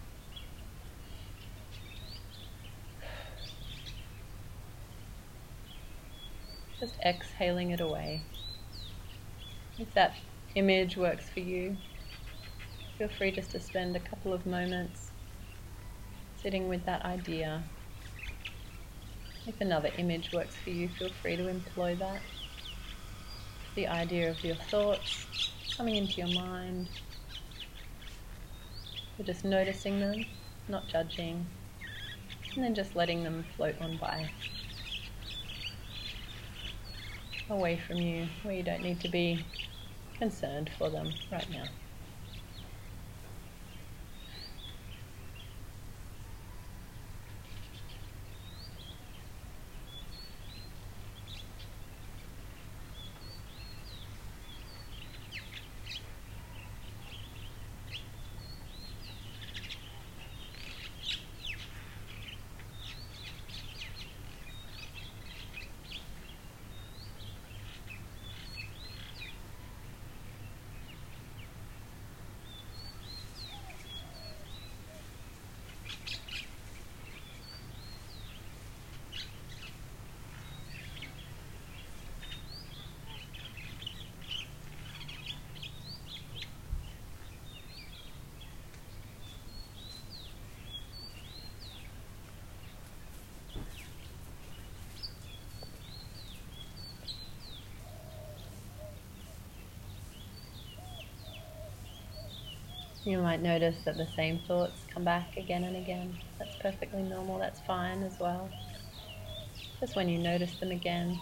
Just 6.79 6.95
exhaling 7.05 7.73
it 7.73 7.81
away. 7.81 8.23
If 9.77 9.93
that 9.95 10.19
image 10.55 10.97
works 10.97 11.29
for 11.29 11.41
you, 11.41 11.77
feel 12.97 13.09
free 13.09 13.33
just 13.33 13.51
to 13.51 13.61
spend 13.61 13.97
a 13.97 14.01
couple 14.01 14.33
of 14.33 14.47
moments 14.47 15.11
sitting 16.37 16.69
with 16.69 16.87
that 16.87 17.05
idea 17.05 17.65
if 19.47 19.61
another 19.61 19.91
image 19.99 20.33
works 20.33 20.57
for 20.57 20.71
you, 20.71 20.89
feel 20.89 21.11
free 21.21 21.37
to 21.37 21.49
employ 21.49 21.97
that. 21.97 22.23
The 23.75 23.89
idea 23.89 24.31
of 24.31 24.45
your 24.45 24.55
thoughts 24.55 25.27
coming 25.77 25.97
into 25.97 26.19
your 26.19 26.29
mind. 26.29 26.89
You're 29.19 29.27
just 29.27 29.45
noticing 29.45 29.99
them, 29.99 30.27
not 30.69 30.87
judging, 30.87 31.47
and 32.55 32.65
then 32.65 32.75
just 32.75 32.95
letting 32.95 33.25
them 33.25 33.45
float 33.57 33.75
on 33.81 33.97
by. 33.97 34.29
Away 37.51 37.77
from 37.77 38.01
you, 38.01 38.29
where 38.43 38.55
you 38.55 38.63
don't 38.63 38.83
need 38.83 39.01
to 39.01 39.09
be 39.09 39.45
concerned 40.19 40.71
for 40.79 40.89
them 40.89 41.13
right 41.33 41.51
now. 41.51 41.65
You 103.07 103.19
might 103.19 103.43
notice 103.43 103.77
that 103.85 103.99
the 103.99 104.07
same 104.17 104.39
thoughts 104.49 104.87
come 104.93 105.05
back 105.05 105.37
again 105.37 105.65
and 105.65 105.77
again. 105.77 106.17
That's 106.39 106.57
perfectly 106.57 107.03
normal, 107.03 107.39
that's 107.39 107.61
fine 107.61 108.03
as 108.03 108.19
well. 108.19 108.51
Just 109.79 109.95
when 109.95 110.09
you 110.09 110.19
notice 110.19 110.53
them 110.53 110.71
again, 110.71 111.21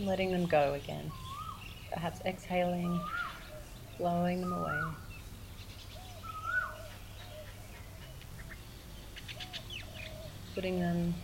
letting 0.00 0.32
them 0.32 0.46
go 0.46 0.74
again. 0.74 1.12
Perhaps 1.92 2.20
exhaling, 2.26 3.00
blowing 3.96 4.40
them 4.40 4.52
away. 4.52 4.80
Putting 10.56 10.80
them 10.80 11.14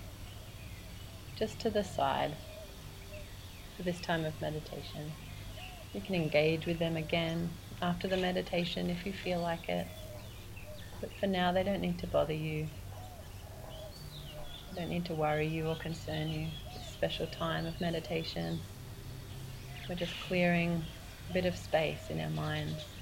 just 1.36 1.58
to 1.58 1.70
the 1.70 1.82
side 1.82 2.36
for 3.76 3.82
this 3.82 4.00
time 4.00 4.24
of 4.24 4.40
meditation. 4.40 5.12
You 5.92 6.00
can 6.00 6.14
engage 6.14 6.66
with 6.66 6.78
them 6.78 6.96
again 6.96 7.50
after 7.82 8.08
the 8.08 8.16
meditation 8.16 8.90
if 8.90 9.04
you 9.06 9.12
feel 9.12 9.40
like 9.40 9.68
it. 9.68 9.86
But 11.00 11.10
for 11.18 11.26
now, 11.26 11.52
they 11.52 11.62
don't 11.62 11.80
need 11.80 11.98
to 12.00 12.06
bother 12.06 12.32
you. 12.32 12.68
They 14.72 14.80
don't 14.80 14.90
need 14.90 15.06
to 15.06 15.14
worry 15.14 15.46
you 15.46 15.66
or 15.66 15.76
concern 15.76 16.30
you. 16.30 16.48
It's 16.74 16.88
a 16.88 16.92
special 16.92 17.26
time 17.26 17.66
of 17.66 17.80
meditation. 17.80 18.60
We're 19.88 19.96
just 19.96 20.18
clearing 20.20 20.84
a 21.28 21.32
bit 21.32 21.44
of 21.44 21.56
space 21.56 22.10
in 22.10 22.20
our 22.20 22.30
minds. 22.30 22.93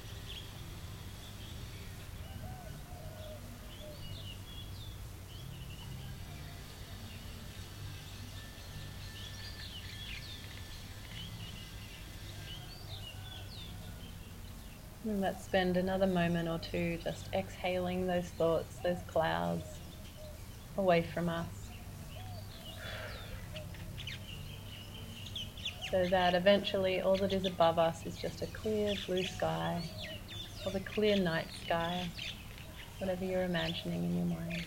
And 15.13 15.21
let's 15.21 15.45
spend 15.45 15.77
another 15.77 16.07
moment 16.07 16.49
or 16.49 16.59
two 16.59 16.97
just 16.97 17.29
exhaling 17.35 18.07
those 18.07 18.31
thoughts, 18.31 18.77
those 18.77 19.03
clouds 19.07 19.81
away 20.79 21.03
from 21.03 21.29
us. 21.29 21.69
So 25.91 26.07
that 26.07 26.35
eventually 26.35 27.03
all 27.03 27.19
that 27.19 27.35
is 27.35 27.45
above 27.45 27.79
us 27.79 28.07
is 28.07 28.17
just 28.17 28.41
a 28.41 28.47
clear 28.47 28.95
blue 29.07 29.23
sky 29.23 29.83
or 30.65 30.73
the 30.73 30.81
clear 30.81 31.15
night 31.15 31.49
sky, 31.61 32.09
whatever 32.97 33.23
you're 33.27 33.45
imagining 33.45 34.05
in 34.05 34.17
your 34.17 34.25
mind. 34.25 34.65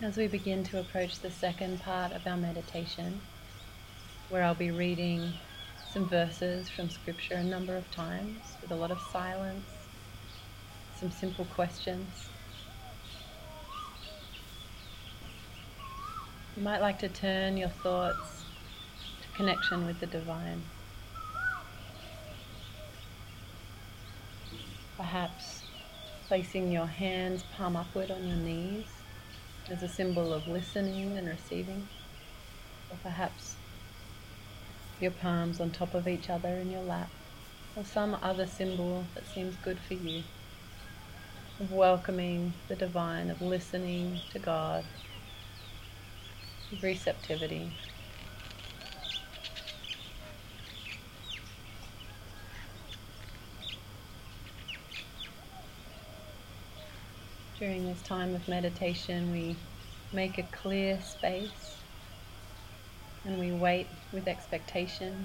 As 0.00 0.16
we 0.16 0.28
begin 0.28 0.62
to 0.62 0.78
approach 0.78 1.18
the 1.18 1.30
second 1.30 1.80
part 1.80 2.12
of 2.12 2.24
our 2.24 2.36
meditation, 2.36 3.20
where 4.28 4.44
I'll 4.44 4.54
be 4.54 4.70
reading 4.70 5.32
some 5.92 6.04
verses 6.04 6.70
from 6.70 6.88
Scripture 6.88 7.34
a 7.34 7.42
number 7.42 7.76
of 7.76 7.90
times 7.90 8.38
with 8.62 8.70
a 8.70 8.76
lot 8.76 8.92
of 8.92 9.00
silence, 9.00 9.66
some 11.00 11.10
simple 11.10 11.46
questions. 11.46 12.28
You 16.56 16.62
might 16.62 16.80
like 16.80 17.00
to 17.00 17.08
turn 17.08 17.56
your 17.56 17.70
thoughts 17.70 18.44
to 19.20 19.36
connection 19.36 19.84
with 19.84 19.98
the 19.98 20.06
divine. 20.06 20.62
Perhaps 24.96 25.64
placing 26.28 26.70
your 26.70 26.86
hands 26.86 27.42
palm 27.56 27.74
upward 27.74 28.12
on 28.12 28.24
your 28.28 28.36
knees 28.36 28.97
as 29.70 29.82
a 29.82 29.88
symbol 29.88 30.32
of 30.32 30.48
listening 30.48 31.16
and 31.18 31.28
receiving, 31.28 31.88
or 32.90 32.96
perhaps 33.02 33.56
your 35.00 35.10
palms 35.10 35.60
on 35.60 35.70
top 35.70 35.94
of 35.94 36.08
each 36.08 36.30
other 36.30 36.48
in 36.48 36.70
your 36.70 36.82
lap, 36.82 37.10
or 37.76 37.84
some 37.84 38.16
other 38.22 38.46
symbol 38.46 39.04
that 39.14 39.26
seems 39.26 39.54
good 39.56 39.78
for 39.78 39.94
you, 39.94 40.22
of 41.60 41.70
welcoming 41.72 42.52
the 42.68 42.76
divine, 42.76 43.30
of 43.30 43.42
listening 43.42 44.20
to 44.32 44.38
God, 44.38 44.84
of 46.72 46.82
receptivity. 46.82 47.70
During 57.58 57.88
this 57.88 58.02
time 58.02 58.36
of 58.36 58.46
meditation, 58.46 59.32
we 59.32 59.56
make 60.12 60.38
a 60.38 60.44
clear 60.44 61.00
space 61.00 61.76
and 63.24 63.36
we 63.36 63.50
wait 63.50 63.88
with 64.12 64.28
expectation 64.28 65.24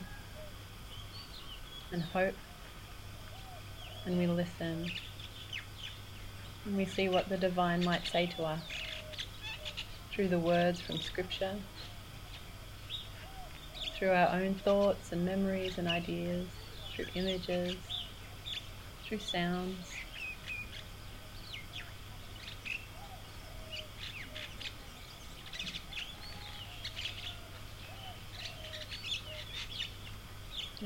and 1.92 2.02
hope 2.02 2.34
and 4.08 4.18
we 4.18 4.26
listen. 4.26 4.92
And 6.66 6.76
we 6.76 6.86
see 6.86 7.08
what 7.08 7.30
the 7.30 7.38
divine 7.38 7.86
might 7.86 8.08
say 8.08 8.26
to 8.36 8.46
us 8.46 8.64
through 10.12 10.30
the 10.30 10.40
words 10.40 10.82
from 10.82 11.00
scripture 11.02 11.56
through 13.96 14.12
our 14.12 14.30
own 14.30 14.56
thoughts 14.56 15.12
and 15.12 15.24
memories 15.24 15.78
and 15.78 15.88
ideas 15.88 16.48
through 16.96 17.06
images 17.16 17.76
through 19.06 19.20
sounds 19.20 19.92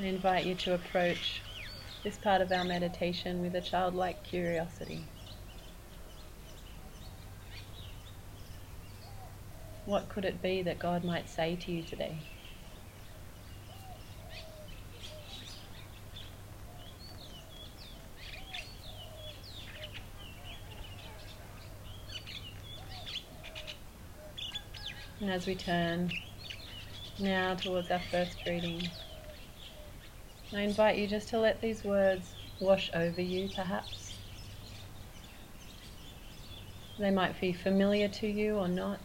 I 0.00 0.04
invite 0.04 0.46
you 0.46 0.54
to 0.54 0.74
approach 0.74 1.42
this 2.04 2.16
part 2.16 2.40
of 2.40 2.52
our 2.52 2.62
meditation 2.62 3.40
with 3.40 3.56
a 3.56 3.60
childlike 3.60 4.22
curiosity. 4.22 5.00
What 9.86 10.08
could 10.08 10.24
it 10.24 10.40
be 10.40 10.62
that 10.62 10.78
God 10.78 11.02
might 11.02 11.28
say 11.28 11.56
to 11.56 11.72
you 11.72 11.82
today? 11.82 12.14
And 25.20 25.28
as 25.32 25.48
we 25.48 25.56
turn 25.56 26.12
now 27.18 27.56
towards 27.56 27.90
our 27.90 28.02
first 28.12 28.36
reading, 28.46 28.88
I 30.54 30.62
invite 30.62 30.96
you 30.96 31.06
just 31.06 31.28
to 31.28 31.38
let 31.38 31.60
these 31.60 31.84
words 31.84 32.34
wash 32.58 32.90
over 32.94 33.20
you, 33.20 33.50
perhaps. 33.54 34.14
They 36.98 37.10
might 37.10 37.38
be 37.40 37.52
familiar 37.52 38.08
to 38.08 38.26
you 38.26 38.56
or 38.56 38.66
not. 38.66 38.98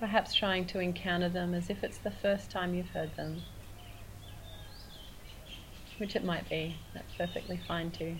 Perhaps 0.00 0.34
trying 0.34 0.66
to 0.68 0.80
encounter 0.80 1.28
them 1.28 1.54
as 1.54 1.70
if 1.70 1.84
it's 1.84 1.98
the 1.98 2.10
first 2.10 2.50
time 2.50 2.74
you've 2.74 2.90
heard 2.90 3.14
them. 3.16 3.42
Which 5.98 6.16
it 6.16 6.24
might 6.24 6.48
be, 6.48 6.74
that's 6.94 7.12
perfectly 7.16 7.60
fine 7.68 7.90
too. 7.90 8.16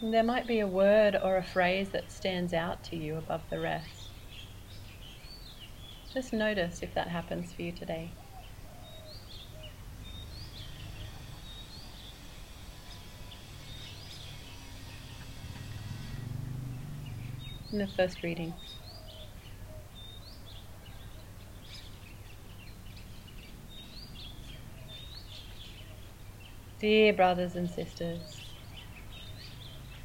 And 0.00 0.12
there 0.12 0.22
might 0.22 0.46
be 0.46 0.60
a 0.60 0.66
word 0.66 1.16
or 1.22 1.36
a 1.36 1.42
phrase 1.42 1.90
that 1.90 2.12
stands 2.12 2.52
out 2.52 2.84
to 2.84 2.96
you 2.96 3.16
above 3.16 3.42
the 3.50 3.58
rest. 3.58 4.03
Just 6.14 6.32
notice 6.32 6.80
if 6.80 6.94
that 6.94 7.08
happens 7.08 7.52
for 7.52 7.62
you 7.62 7.72
today. 7.72 8.12
In 17.72 17.78
the 17.78 17.88
first 17.88 18.22
reading. 18.22 18.54
Dear 26.78 27.12
brothers 27.12 27.56
and 27.56 27.68
sisters, 27.68 28.40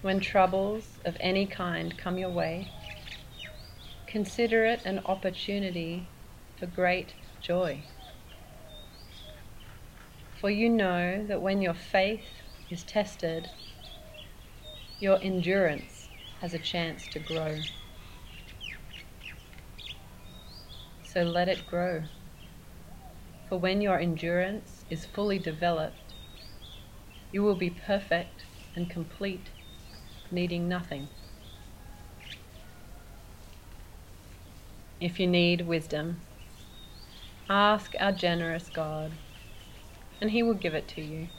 when 0.01 0.19
troubles 0.19 0.97
of 1.05 1.15
any 1.19 1.45
kind 1.45 1.95
come 1.99 2.17
your 2.17 2.31
way, 2.31 2.71
Consider 4.09 4.65
it 4.65 4.81
an 4.85 4.99
opportunity 5.05 6.09
for 6.57 6.65
great 6.65 7.13
joy. 7.41 7.83
For 10.41 10.49
you 10.49 10.67
know 10.67 11.23
that 11.27 11.43
when 11.43 11.61
your 11.61 11.75
faith 11.75 12.41
is 12.71 12.83
tested, 12.83 13.47
your 14.99 15.21
endurance 15.21 16.09
has 16.41 16.55
a 16.55 16.59
chance 16.59 17.07
to 17.09 17.19
grow. 17.19 17.61
So 21.03 21.21
let 21.21 21.47
it 21.47 21.67
grow. 21.67 22.01
For 23.47 23.59
when 23.59 23.79
your 23.79 23.99
endurance 23.99 24.85
is 24.89 25.05
fully 25.05 25.37
developed, 25.37 26.15
you 27.31 27.43
will 27.43 27.55
be 27.55 27.69
perfect 27.69 28.45
and 28.75 28.89
complete, 28.89 29.51
needing 30.31 30.67
nothing. 30.67 31.09
If 34.99 35.19
you 35.19 35.27
need 35.27 35.61
wisdom, 35.61 36.21
ask 37.49 37.93
our 37.99 38.11
generous 38.11 38.69
God, 38.69 39.13
and 40.21 40.31
He 40.31 40.43
will 40.43 40.53
give 40.53 40.73
it 40.73 40.87
to 40.89 41.01
you. 41.01 41.29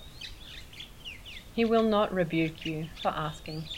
He 1.52 1.64
will 1.64 1.82
not 1.82 2.12
rebuke 2.12 2.64
you 2.64 2.88
for 3.02 3.08
asking. 3.08 3.68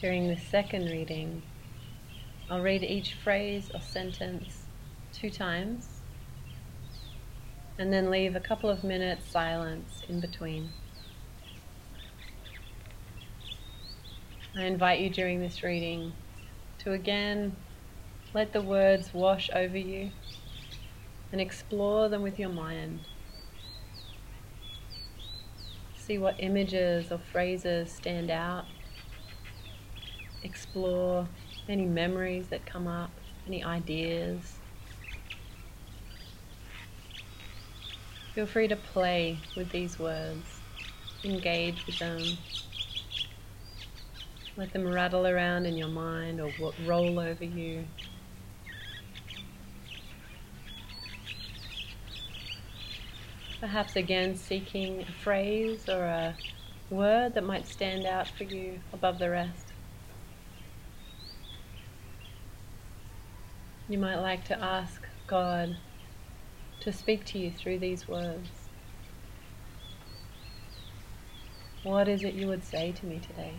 During 0.00 0.28
this 0.28 0.42
second 0.42 0.86
reading, 0.86 1.42
I'll 2.48 2.62
read 2.62 2.82
each 2.82 3.14
phrase 3.14 3.70
or 3.74 3.80
sentence 3.80 4.62
two 5.12 5.28
times 5.28 6.00
and 7.78 7.92
then 7.92 8.10
leave 8.10 8.34
a 8.34 8.40
couple 8.40 8.70
of 8.70 8.82
minutes 8.82 9.30
silence 9.30 10.02
in 10.08 10.20
between. 10.20 10.70
I 14.56 14.64
invite 14.64 15.00
you 15.00 15.10
during 15.10 15.40
this 15.40 15.62
reading 15.62 16.14
to 16.78 16.92
again 16.92 17.54
let 18.32 18.54
the 18.54 18.62
words 18.62 19.12
wash 19.12 19.50
over 19.54 19.76
you 19.76 20.12
and 21.30 21.42
explore 21.42 22.08
them 22.08 22.22
with 22.22 22.38
your 22.38 22.48
mind. 22.48 23.00
See 25.94 26.16
what 26.16 26.36
images 26.38 27.12
or 27.12 27.20
phrases 27.32 27.92
stand 27.92 28.30
out. 28.30 28.64
Explore 30.70 31.26
any 31.68 31.84
memories 31.84 32.46
that 32.50 32.64
come 32.64 32.86
up, 32.86 33.10
any 33.44 33.64
ideas. 33.64 34.54
Feel 38.36 38.46
free 38.46 38.68
to 38.68 38.76
play 38.76 39.40
with 39.56 39.70
these 39.70 39.98
words, 39.98 40.60
engage 41.24 41.84
with 41.86 41.98
them. 41.98 42.22
Let 44.56 44.72
them 44.72 44.86
rattle 44.86 45.26
around 45.26 45.66
in 45.66 45.76
your 45.76 45.88
mind 45.88 46.40
or 46.40 46.52
roll 46.86 47.18
over 47.18 47.44
you. 47.44 47.84
Perhaps 53.58 53.96
again 53.96 54.36
seeking 54.36 55.02
a 55.02 55.12
phrase 55.24 55.88
or 55.88 56.04
a 56.04 56.36
word 56.90 57.34
that 57.34 57.42
might 57.42 57.66
stand 57.66 58.06
out 58.06 58.28
for 58.28 58.44
you 58.44 58.78
above 58.92 59.18
the 59.18 59.28
rest. 59.28 59.69
You 63.90 63.98
might 63.98 64.20
like 64.20 64.44
to 64.44 64.56
ask 64.56 65.02
God 65.26 65.76
to 66.78 66.92
speak 66.92 67.24
to 67.24 67.40
you 67.40 67.50
through 67.50 67.80
these 67.80 68.06
words. 68.06 68.48
What 71.82 72.06
is 72.06 72.22
it 72.22 72.34
you 72.34 72.46
would 72.46 72.62
say 72.62 72.92
to 72.92 73.04
me 73.04 73.18
today? 73.18 73.54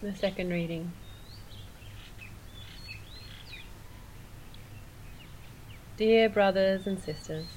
The 0.00 0.14
second 0.14 0.48
reading. 0.48 0.90
Dear 5.98 6.30
brothers 6.30 6.86
and 6.86 6.98
sisters, 6.98 7.55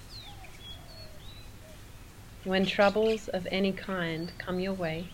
when 2.49 2.65
troubles 2.65 3.27
of 3.27 3.47
any 3.51 3.71
kind 3.71 4.31
come 4.39 4.59
your 4.59 4.73
way, 4.73 5.07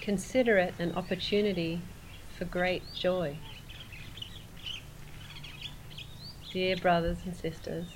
consider 0.00 0.58
it 0.58 0.74
an 0.76 0.92
opportunity 0.96 1.80
for 2.36 2.44
great 2.44 2.82
joy. 2.92 3.36
Dear 6.52 6.76
brothers 6.78 7.18
and 7.24 7.36
sisters, 7.36 7.86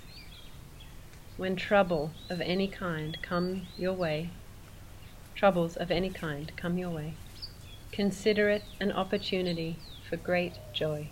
when 1.37 1.57
trouble 1.57 2.13
of 2.31 2.41
any 2.41 2.69
kind 2.69 3.19
come 3.21 3.67
your 3.77 3.95
way, 3.95 4.31
troubles 5.35 5.75
of 5.75 5.91
any 5.91 6.09
kind 6.09 6.53
come 6.57 6.79
your 6.79 6.91
way, 6.91 7.15
consider 7.91 8.49
it 8.49 8.63
an 8.79 8.93
opportunity 8.93 9.77
for 10.09 10.17
great 10.17 10.61
joy. 10.73 11.11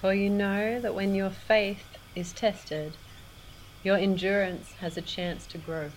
For 0.00 0.12
you 0.12 0.28
know 0.28 0.78
that 0.80 0.94
when 0.94 1.14
your 1.14 1.30
faith 1.30 1.96
is 2.14 2.32
tested, 2.34 2.92
your 3.82 3.96
endurance 3.96 4.72
has 4.80 4.98
a 4.98 5.02
chance 5.02 5.46
to 5.46 5.58
grow. 5.58 5.90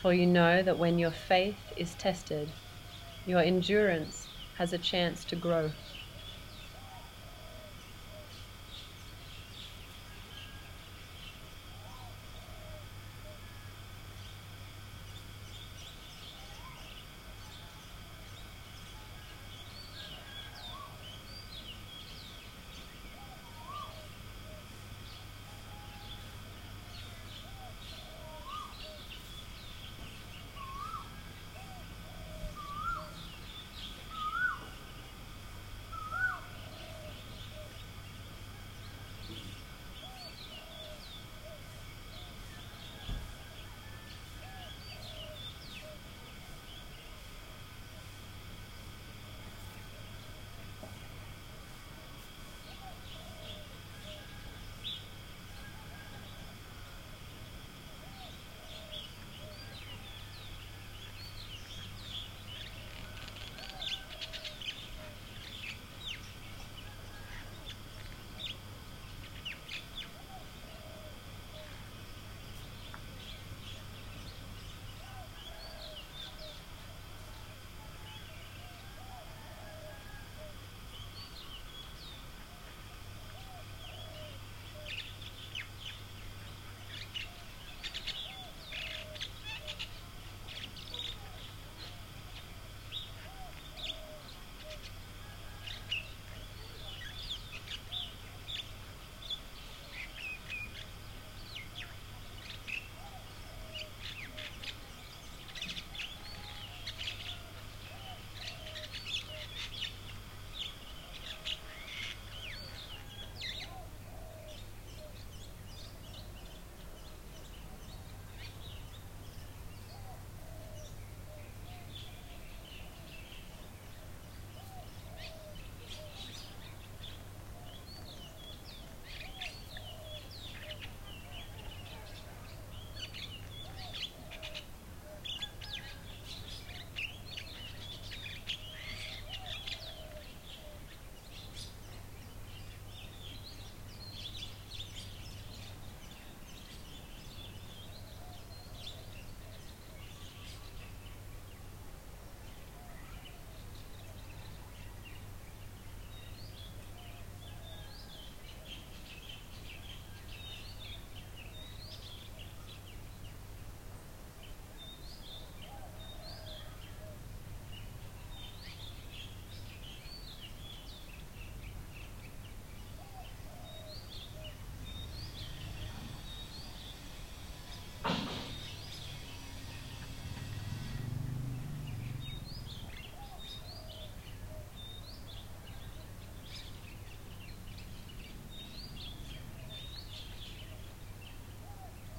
For 0.00 0.14
you 0.14 0.26
know 0.26 0.62
that 0.62 0.78
when 0.78 0.98
your 0.98 1.10
faith 1.10 1.58
is 1.76 1.94
tested, 1.94 2.48
your 3.26 3.40
endurance 3.40 4.28
has 4.56 4.72
a 4.72 4.78
chance 4.78 5.24
to 5.26 5.36
grow. 5.36 5.72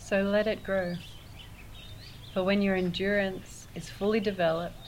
So 0.08 0.22
let 0.22 0.48
it 0.48 0.64
grow. 0.64 0.96
For 2.34 2.42
when 2.42 2.62
your 2.62 2.78
endurance 2.78 3.68
is 3.76 3.90
fully 3.90 4.22
developed, 4.22 4.88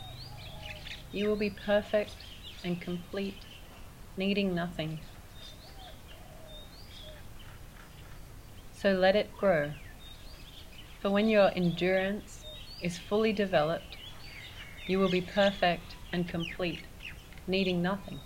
you 1.11 1.27
will 1.27 1.35
be 1.35 1.49
perfect 1.49 2.15
and 2.63 2.79
complete, 2.79 3.35
needing 4.15 4.55
nothing. 4.55 4.97
So 8.71 8.93
let 8.93 9.17
it 9.17 9.35
grow. 9.37 9.73
For 11.01 11.09
when 11.09 11.27
your 11.27 11.51
endurance 11.53 12.45
is 12.81 12.97
fully 12.97 13.33
developed, 13.33 13.97
you 14.87 14.99
will 14.99 15.09
be 15.09 15.19
perfect 15.19 15.97
and 16.13 16.29
complete, 16.29 16.85
needing 17.45 17.81
nothing. 17.81 18.21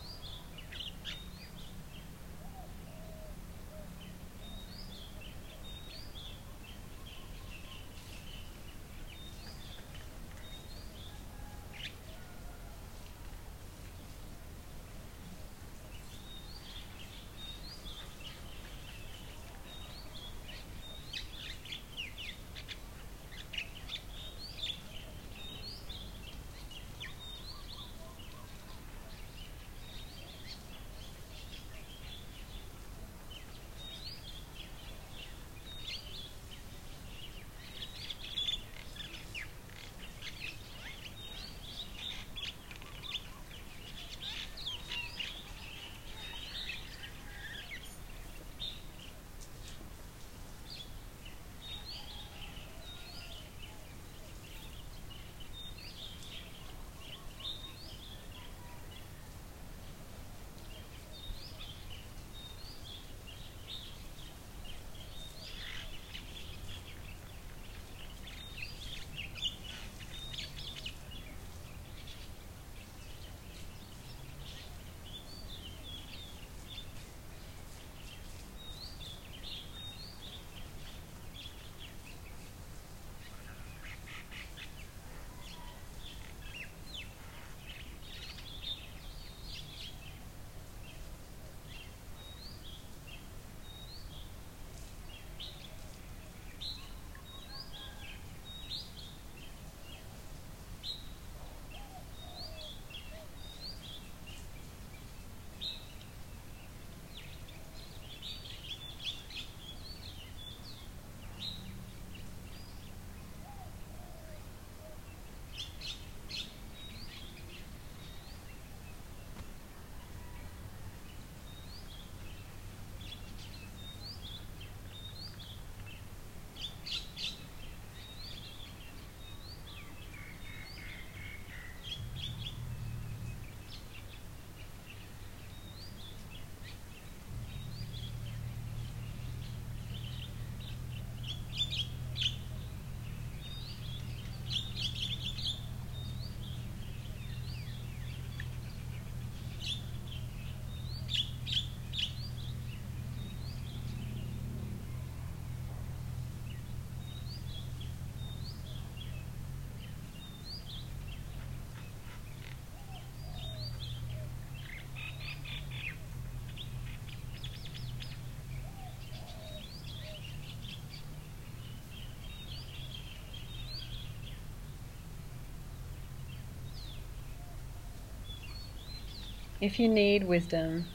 If 179.63 179.79
you 179.79 179.87
need 179.87 180.25
wisdom, 180.25 180.87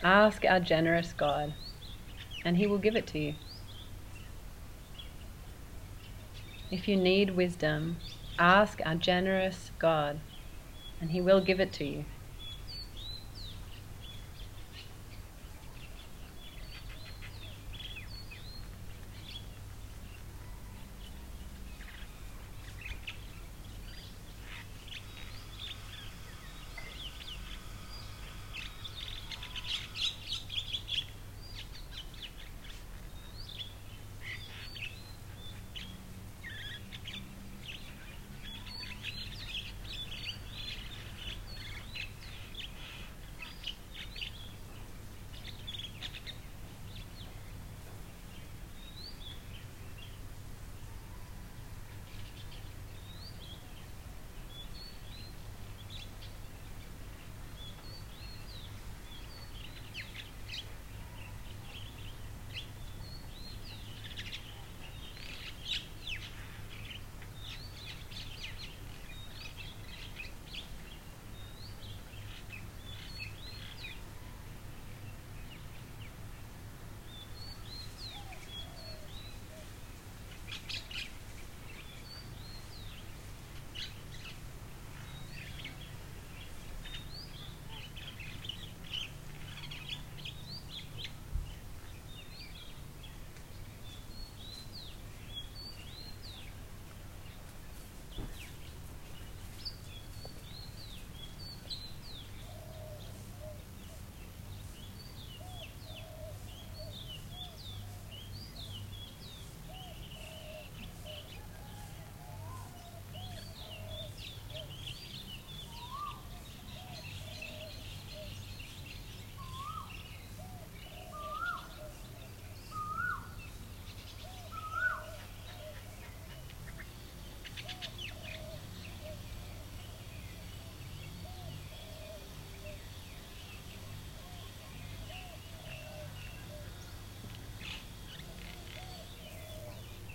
ask 0.00 0.44
our 0.44 0.60
generous 0.60 1.12
God, 1.12 1.54
and 2.44 2.56
He 2.56 2.68
will 2.68 2.78
give 2.78 2.94
it 2.94 3.08
to 3.08 3.18
you. 3.18 3.34
If 6.70 6.86
you 6.86 6.96
need 6.96 7.30
wisdom, 7.30 7.96
ask 8.38 8.78
our 8.86 8.94
generous 8.94 9.72
God, 9.80 10.20
and 11.00 11.10
He 11.10 11.20
will 11.20 11.40
give 11.40 11.58
it 11.58 11.72
to 11.72 11.84
you. 11.84 12.04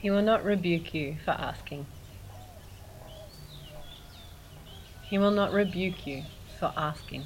He 0.04 0.12
will 0.12 0.22
not 0.22 0.44
rebuke 0.44 0.94
you 0.94 1.18
for 1.24 1.32
asking. 1.32 1.88
He 5.10 5.18
will 5.18 5.32
not 5.32 5.54
rebuke 5.54 6.06
you 6.06 6.26
for 6.60 6.74
asking. 6.76 7.26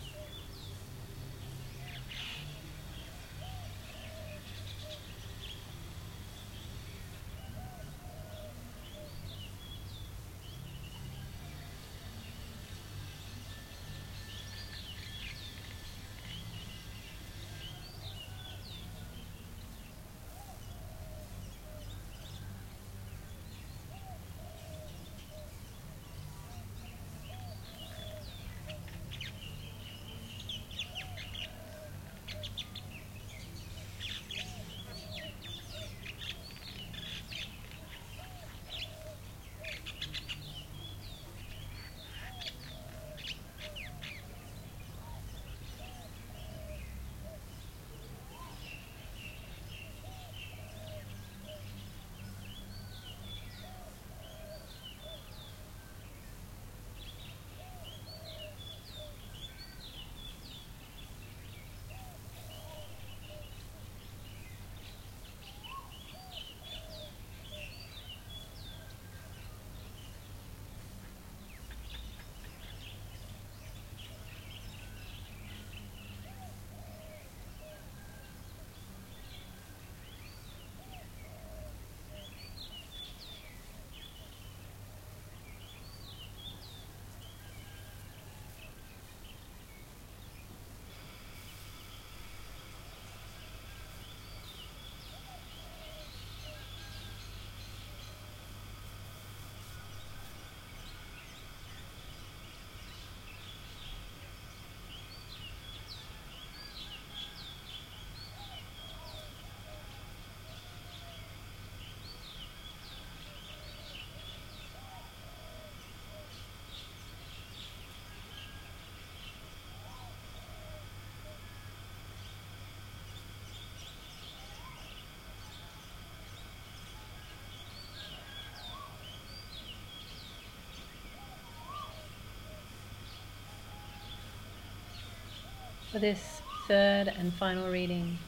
For 135.97 136.01
this 136.01 136.43
third 136.67 137.07
and 137.07 137.33
final 137.33 137.67
reading, 137.69 138.19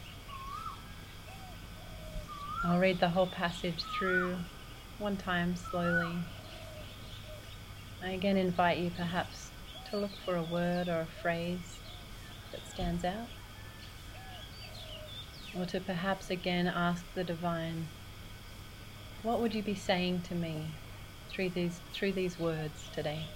I'll 2.66 2.80
read 2.80 3.00
the 3.00 3.10
whole 3.10 3.28
passage 3.28 3.84
through 3.94 4.38
one 4.98 5.18
time 5.18 5.56
slowly. 5.56 6.16
I 8.04 8.10
again 8.10 8.38
invite 8.38 8.80
you 8.80 8.90
perhaps 8.90 9.52
to 9.92 9.98
look 9.98 10.10
for 10.26 10.36
a 10.36 10.42
word 10.42 10.88
or 10.88 11.02
a 11.02 11.22
phrase 11.22 11.78
that 12.52 12.68
stands 12.68 13.06
out, 13.06 13.28
or 15.56 15.64
to 15.68 15.80
perhaps 15.80 16.32
again 16.32 16.66
ask 16.66 17.06
the 17.14 17.24
divine, 17.24 17.86
what 19.22 19.40
would 19.42 19.54
you 19.54 19.62
be 19.62 19.76
saying 19.76 20.24
to 20.24 20.34
me 20.34 20.72
through 21.30 21.50
these 21.50 21.82
through 21.94 22.14
these 22.14 22.40
words 22.40 22.90
today? 22.96 23.28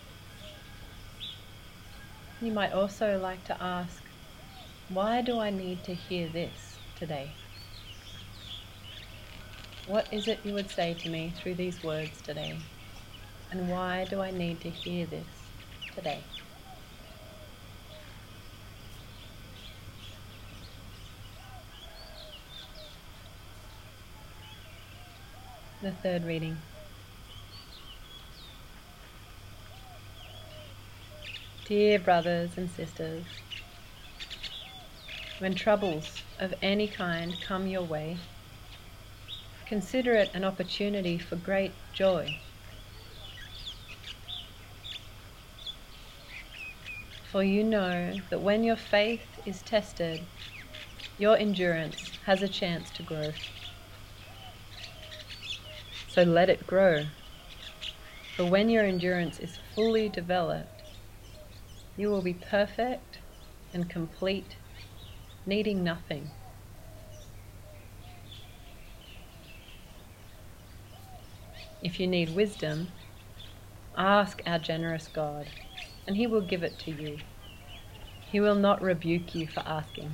You 2.41 2.51
might 2.51 2.73
also 2.73 3.19
like 3.19 3.45
to 3.45 3.63
ask 3.63 4.02
why 4.89 5.21
do 5.21 5.39
I 5.39 5.49
need 5.49 5.83
to 5.85 5.93
hear 5.93 6.27
this 6.27 6.77
today? 6.97 7.31
What 9.87 10.07
is 10.11 10.27
it 10.27 10.39
you 10.43 10.53
would 10.53 10.69
say 10.69 10.93
to 10.95 11.09
me 11.09 11.33
through 11.35 11.55
these 11.55 11.83
words 11.83 12.21
today? 12.21 12.57
And 13.51 13.69
why 13.69 14.05
do 14.09 14.21
I 14.21 14.31
need 14.31 14.61
to 14.61 14.69
hear 14.69 15.05
this 15.05 15.25
today? 15.95 16.23
The 25.81 25.91
third 25.91 26.23
reading. 26.25 26.57
Dear 31.65 31.99
brothers 31.99 32.51
and 32.57 32.69
sisters, 32.69 33.23
when 35.39 35.55
troubles 35.55 36.21
of 36.39 36.53
any 36.61 36.87
kind 36.87 37.35
come 37.41 37.67
your 37.67 37.83
way, 37.83 38.17
consider 39.65 40.13
it 40.15 40.29
an 40.33 40.43
opportunity 40.43 41.17
for 41.17 41.35
great 41.35 41.73
joy. 41.93 42.33
For 47.31 47.43
you 47.43 47.63
know 47.63 48.19
that 48.29 48.41
when 48.41 48.63
your 48.63 48.75
faith 48.75 49.25
is 49.45 49.63
tested, 49.63 50.19
your 51.17 51.35
endurance 51.37 52.11
has 52.25 52.43
a 52.43 52.47
chance 52.47 52.91
to 52.91 53.01
grow. 53.01 53.33
So 56.07 56.21
let 56.21 56.49
it 56.49 56.67
grow. 56.67 57.07
For 58.35 58.45
when 58.45 58.69
your 58.69 58.85
endurance 58.85 59.39
is 59.39 59.57
fully 59.73 60.09
developed, 60.09 60.83
you 61.97 62.09
will 62.09 62.21
be 62.21 62.33
perfect 62.33 63.17
and 63.73 63.89
complete 63.89 64.57
needing 65.45 65.83
nothing. 65.83 66.29
If 71.81 71.99
you 71.99 72.07
need 72.07 72.33
wisdom, 72.33 72.87
ask 73.97 74.41
our 74.45 74.59
generous 74.59 75.07
God, 75.07 75.47
and 76.07 76.15
He 76.15 76.27
will 76.27 76.41
give 76.41 76.63
it 76.63 76.79
to 76.79 76.91
you. 76.91 77.17
He 78.31 78.39
will 78.39 78.55
not 78.55 78.81
rebuke 78.81 79.35
you 79.35 79.47
for 79.47 79.59
asking. 79.61 80.11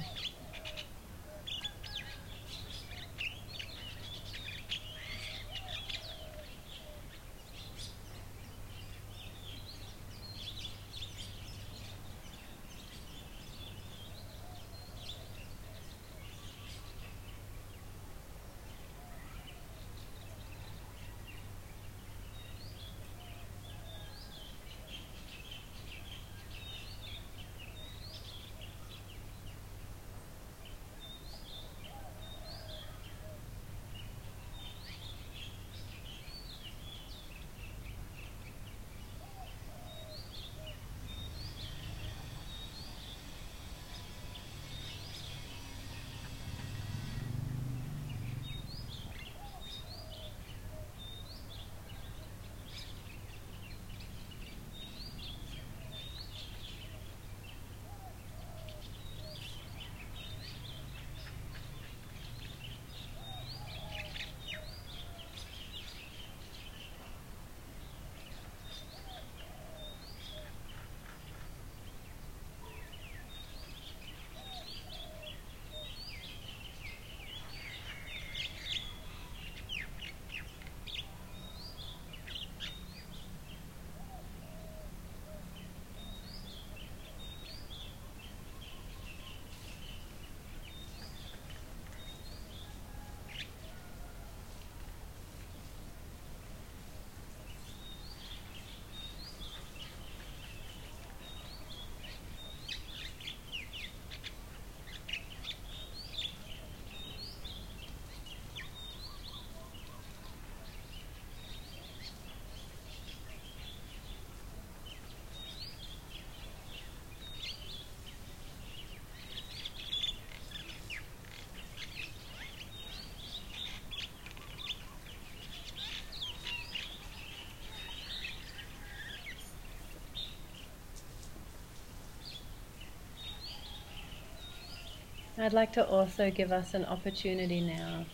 I'd 135.42 135.54
like 135.54 135.72
to 135.74 135.88
also 135.88 136.30
give 136.30 136.52
us 136.52 136.74
an 136.74 136.84
opportunity 136.84 137.62
now 137.62 138.06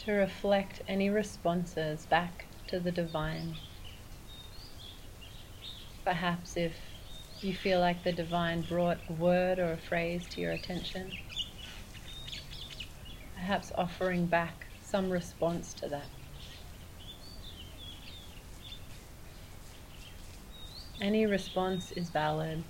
to 0.00 0.10
reflect 0.10 0.82
any 0.88 1.08
responses 1.08 2.04
back 2.04 2.46
to 2.66 2.80
the 2.80 2.90
divine. 2.90 3.54
Perhaps 6.04 6.56
if 6.56 6.74
you 7.42 7.54
feel 7.54 7.78
like 7.78 8.02
the 8.02 8.10
divine 8.10 8.62
brought 8.62 8.98
a 9.08 9.12
word 9.12 9.60
or 9.60 9.70
a 9.70 9.78
phrase 9.78 10.26
to 10.32 10.40
your 10.40 10.50
attention, 10.50 11.12
perhaps 13.36 13.70
offering 13.76 14.26
back 14.26 14.66
some 14.82 15.10
response 15.10 15.72
to 15.74 15.86
that. 15.86 16.08
Any 21.00 21.24
response 21.24 21.92
is 21.92 22.08
valid. 22.08 22.64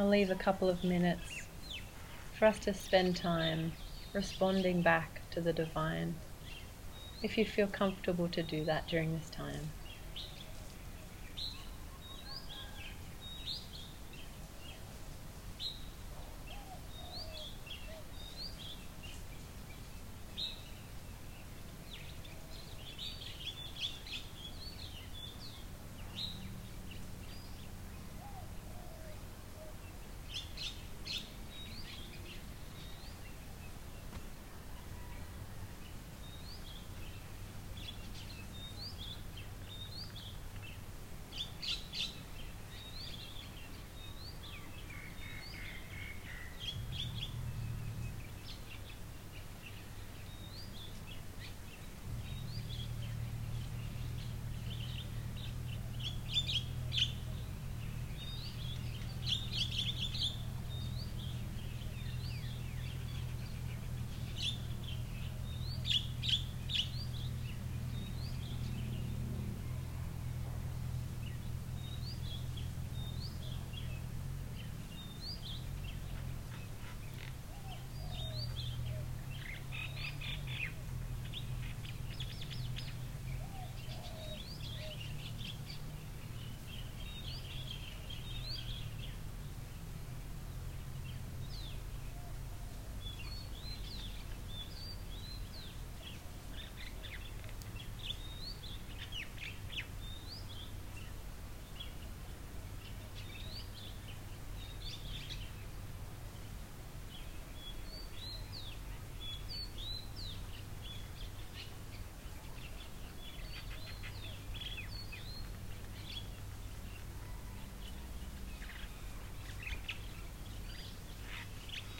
I'll 0.00 0.08
leave 0.08 0.30
a 0.30 0.34
couple 0.34 0.70
of 0.70 0.82
minutes 0.82 1.50
for 2.32 2.46
us 2.46 2.58
to 2.60 2.72
spend 2.72 3.16
time 3.16 3.76
responding 4.14 4.80
back 4.80 5.20
to 5.32 5.42
the 5.42 5.52
divine 5.52 6.22
if 7.20 7.36
you 7.36 7.44
feel 7.44 7.66
comfortable 7.66 8.26
to 8.30 8.42
do 8.42 8.64
that 8.64 8.88
during 8.88 9.12
this 9.12 9.28
time. 9.28 9.74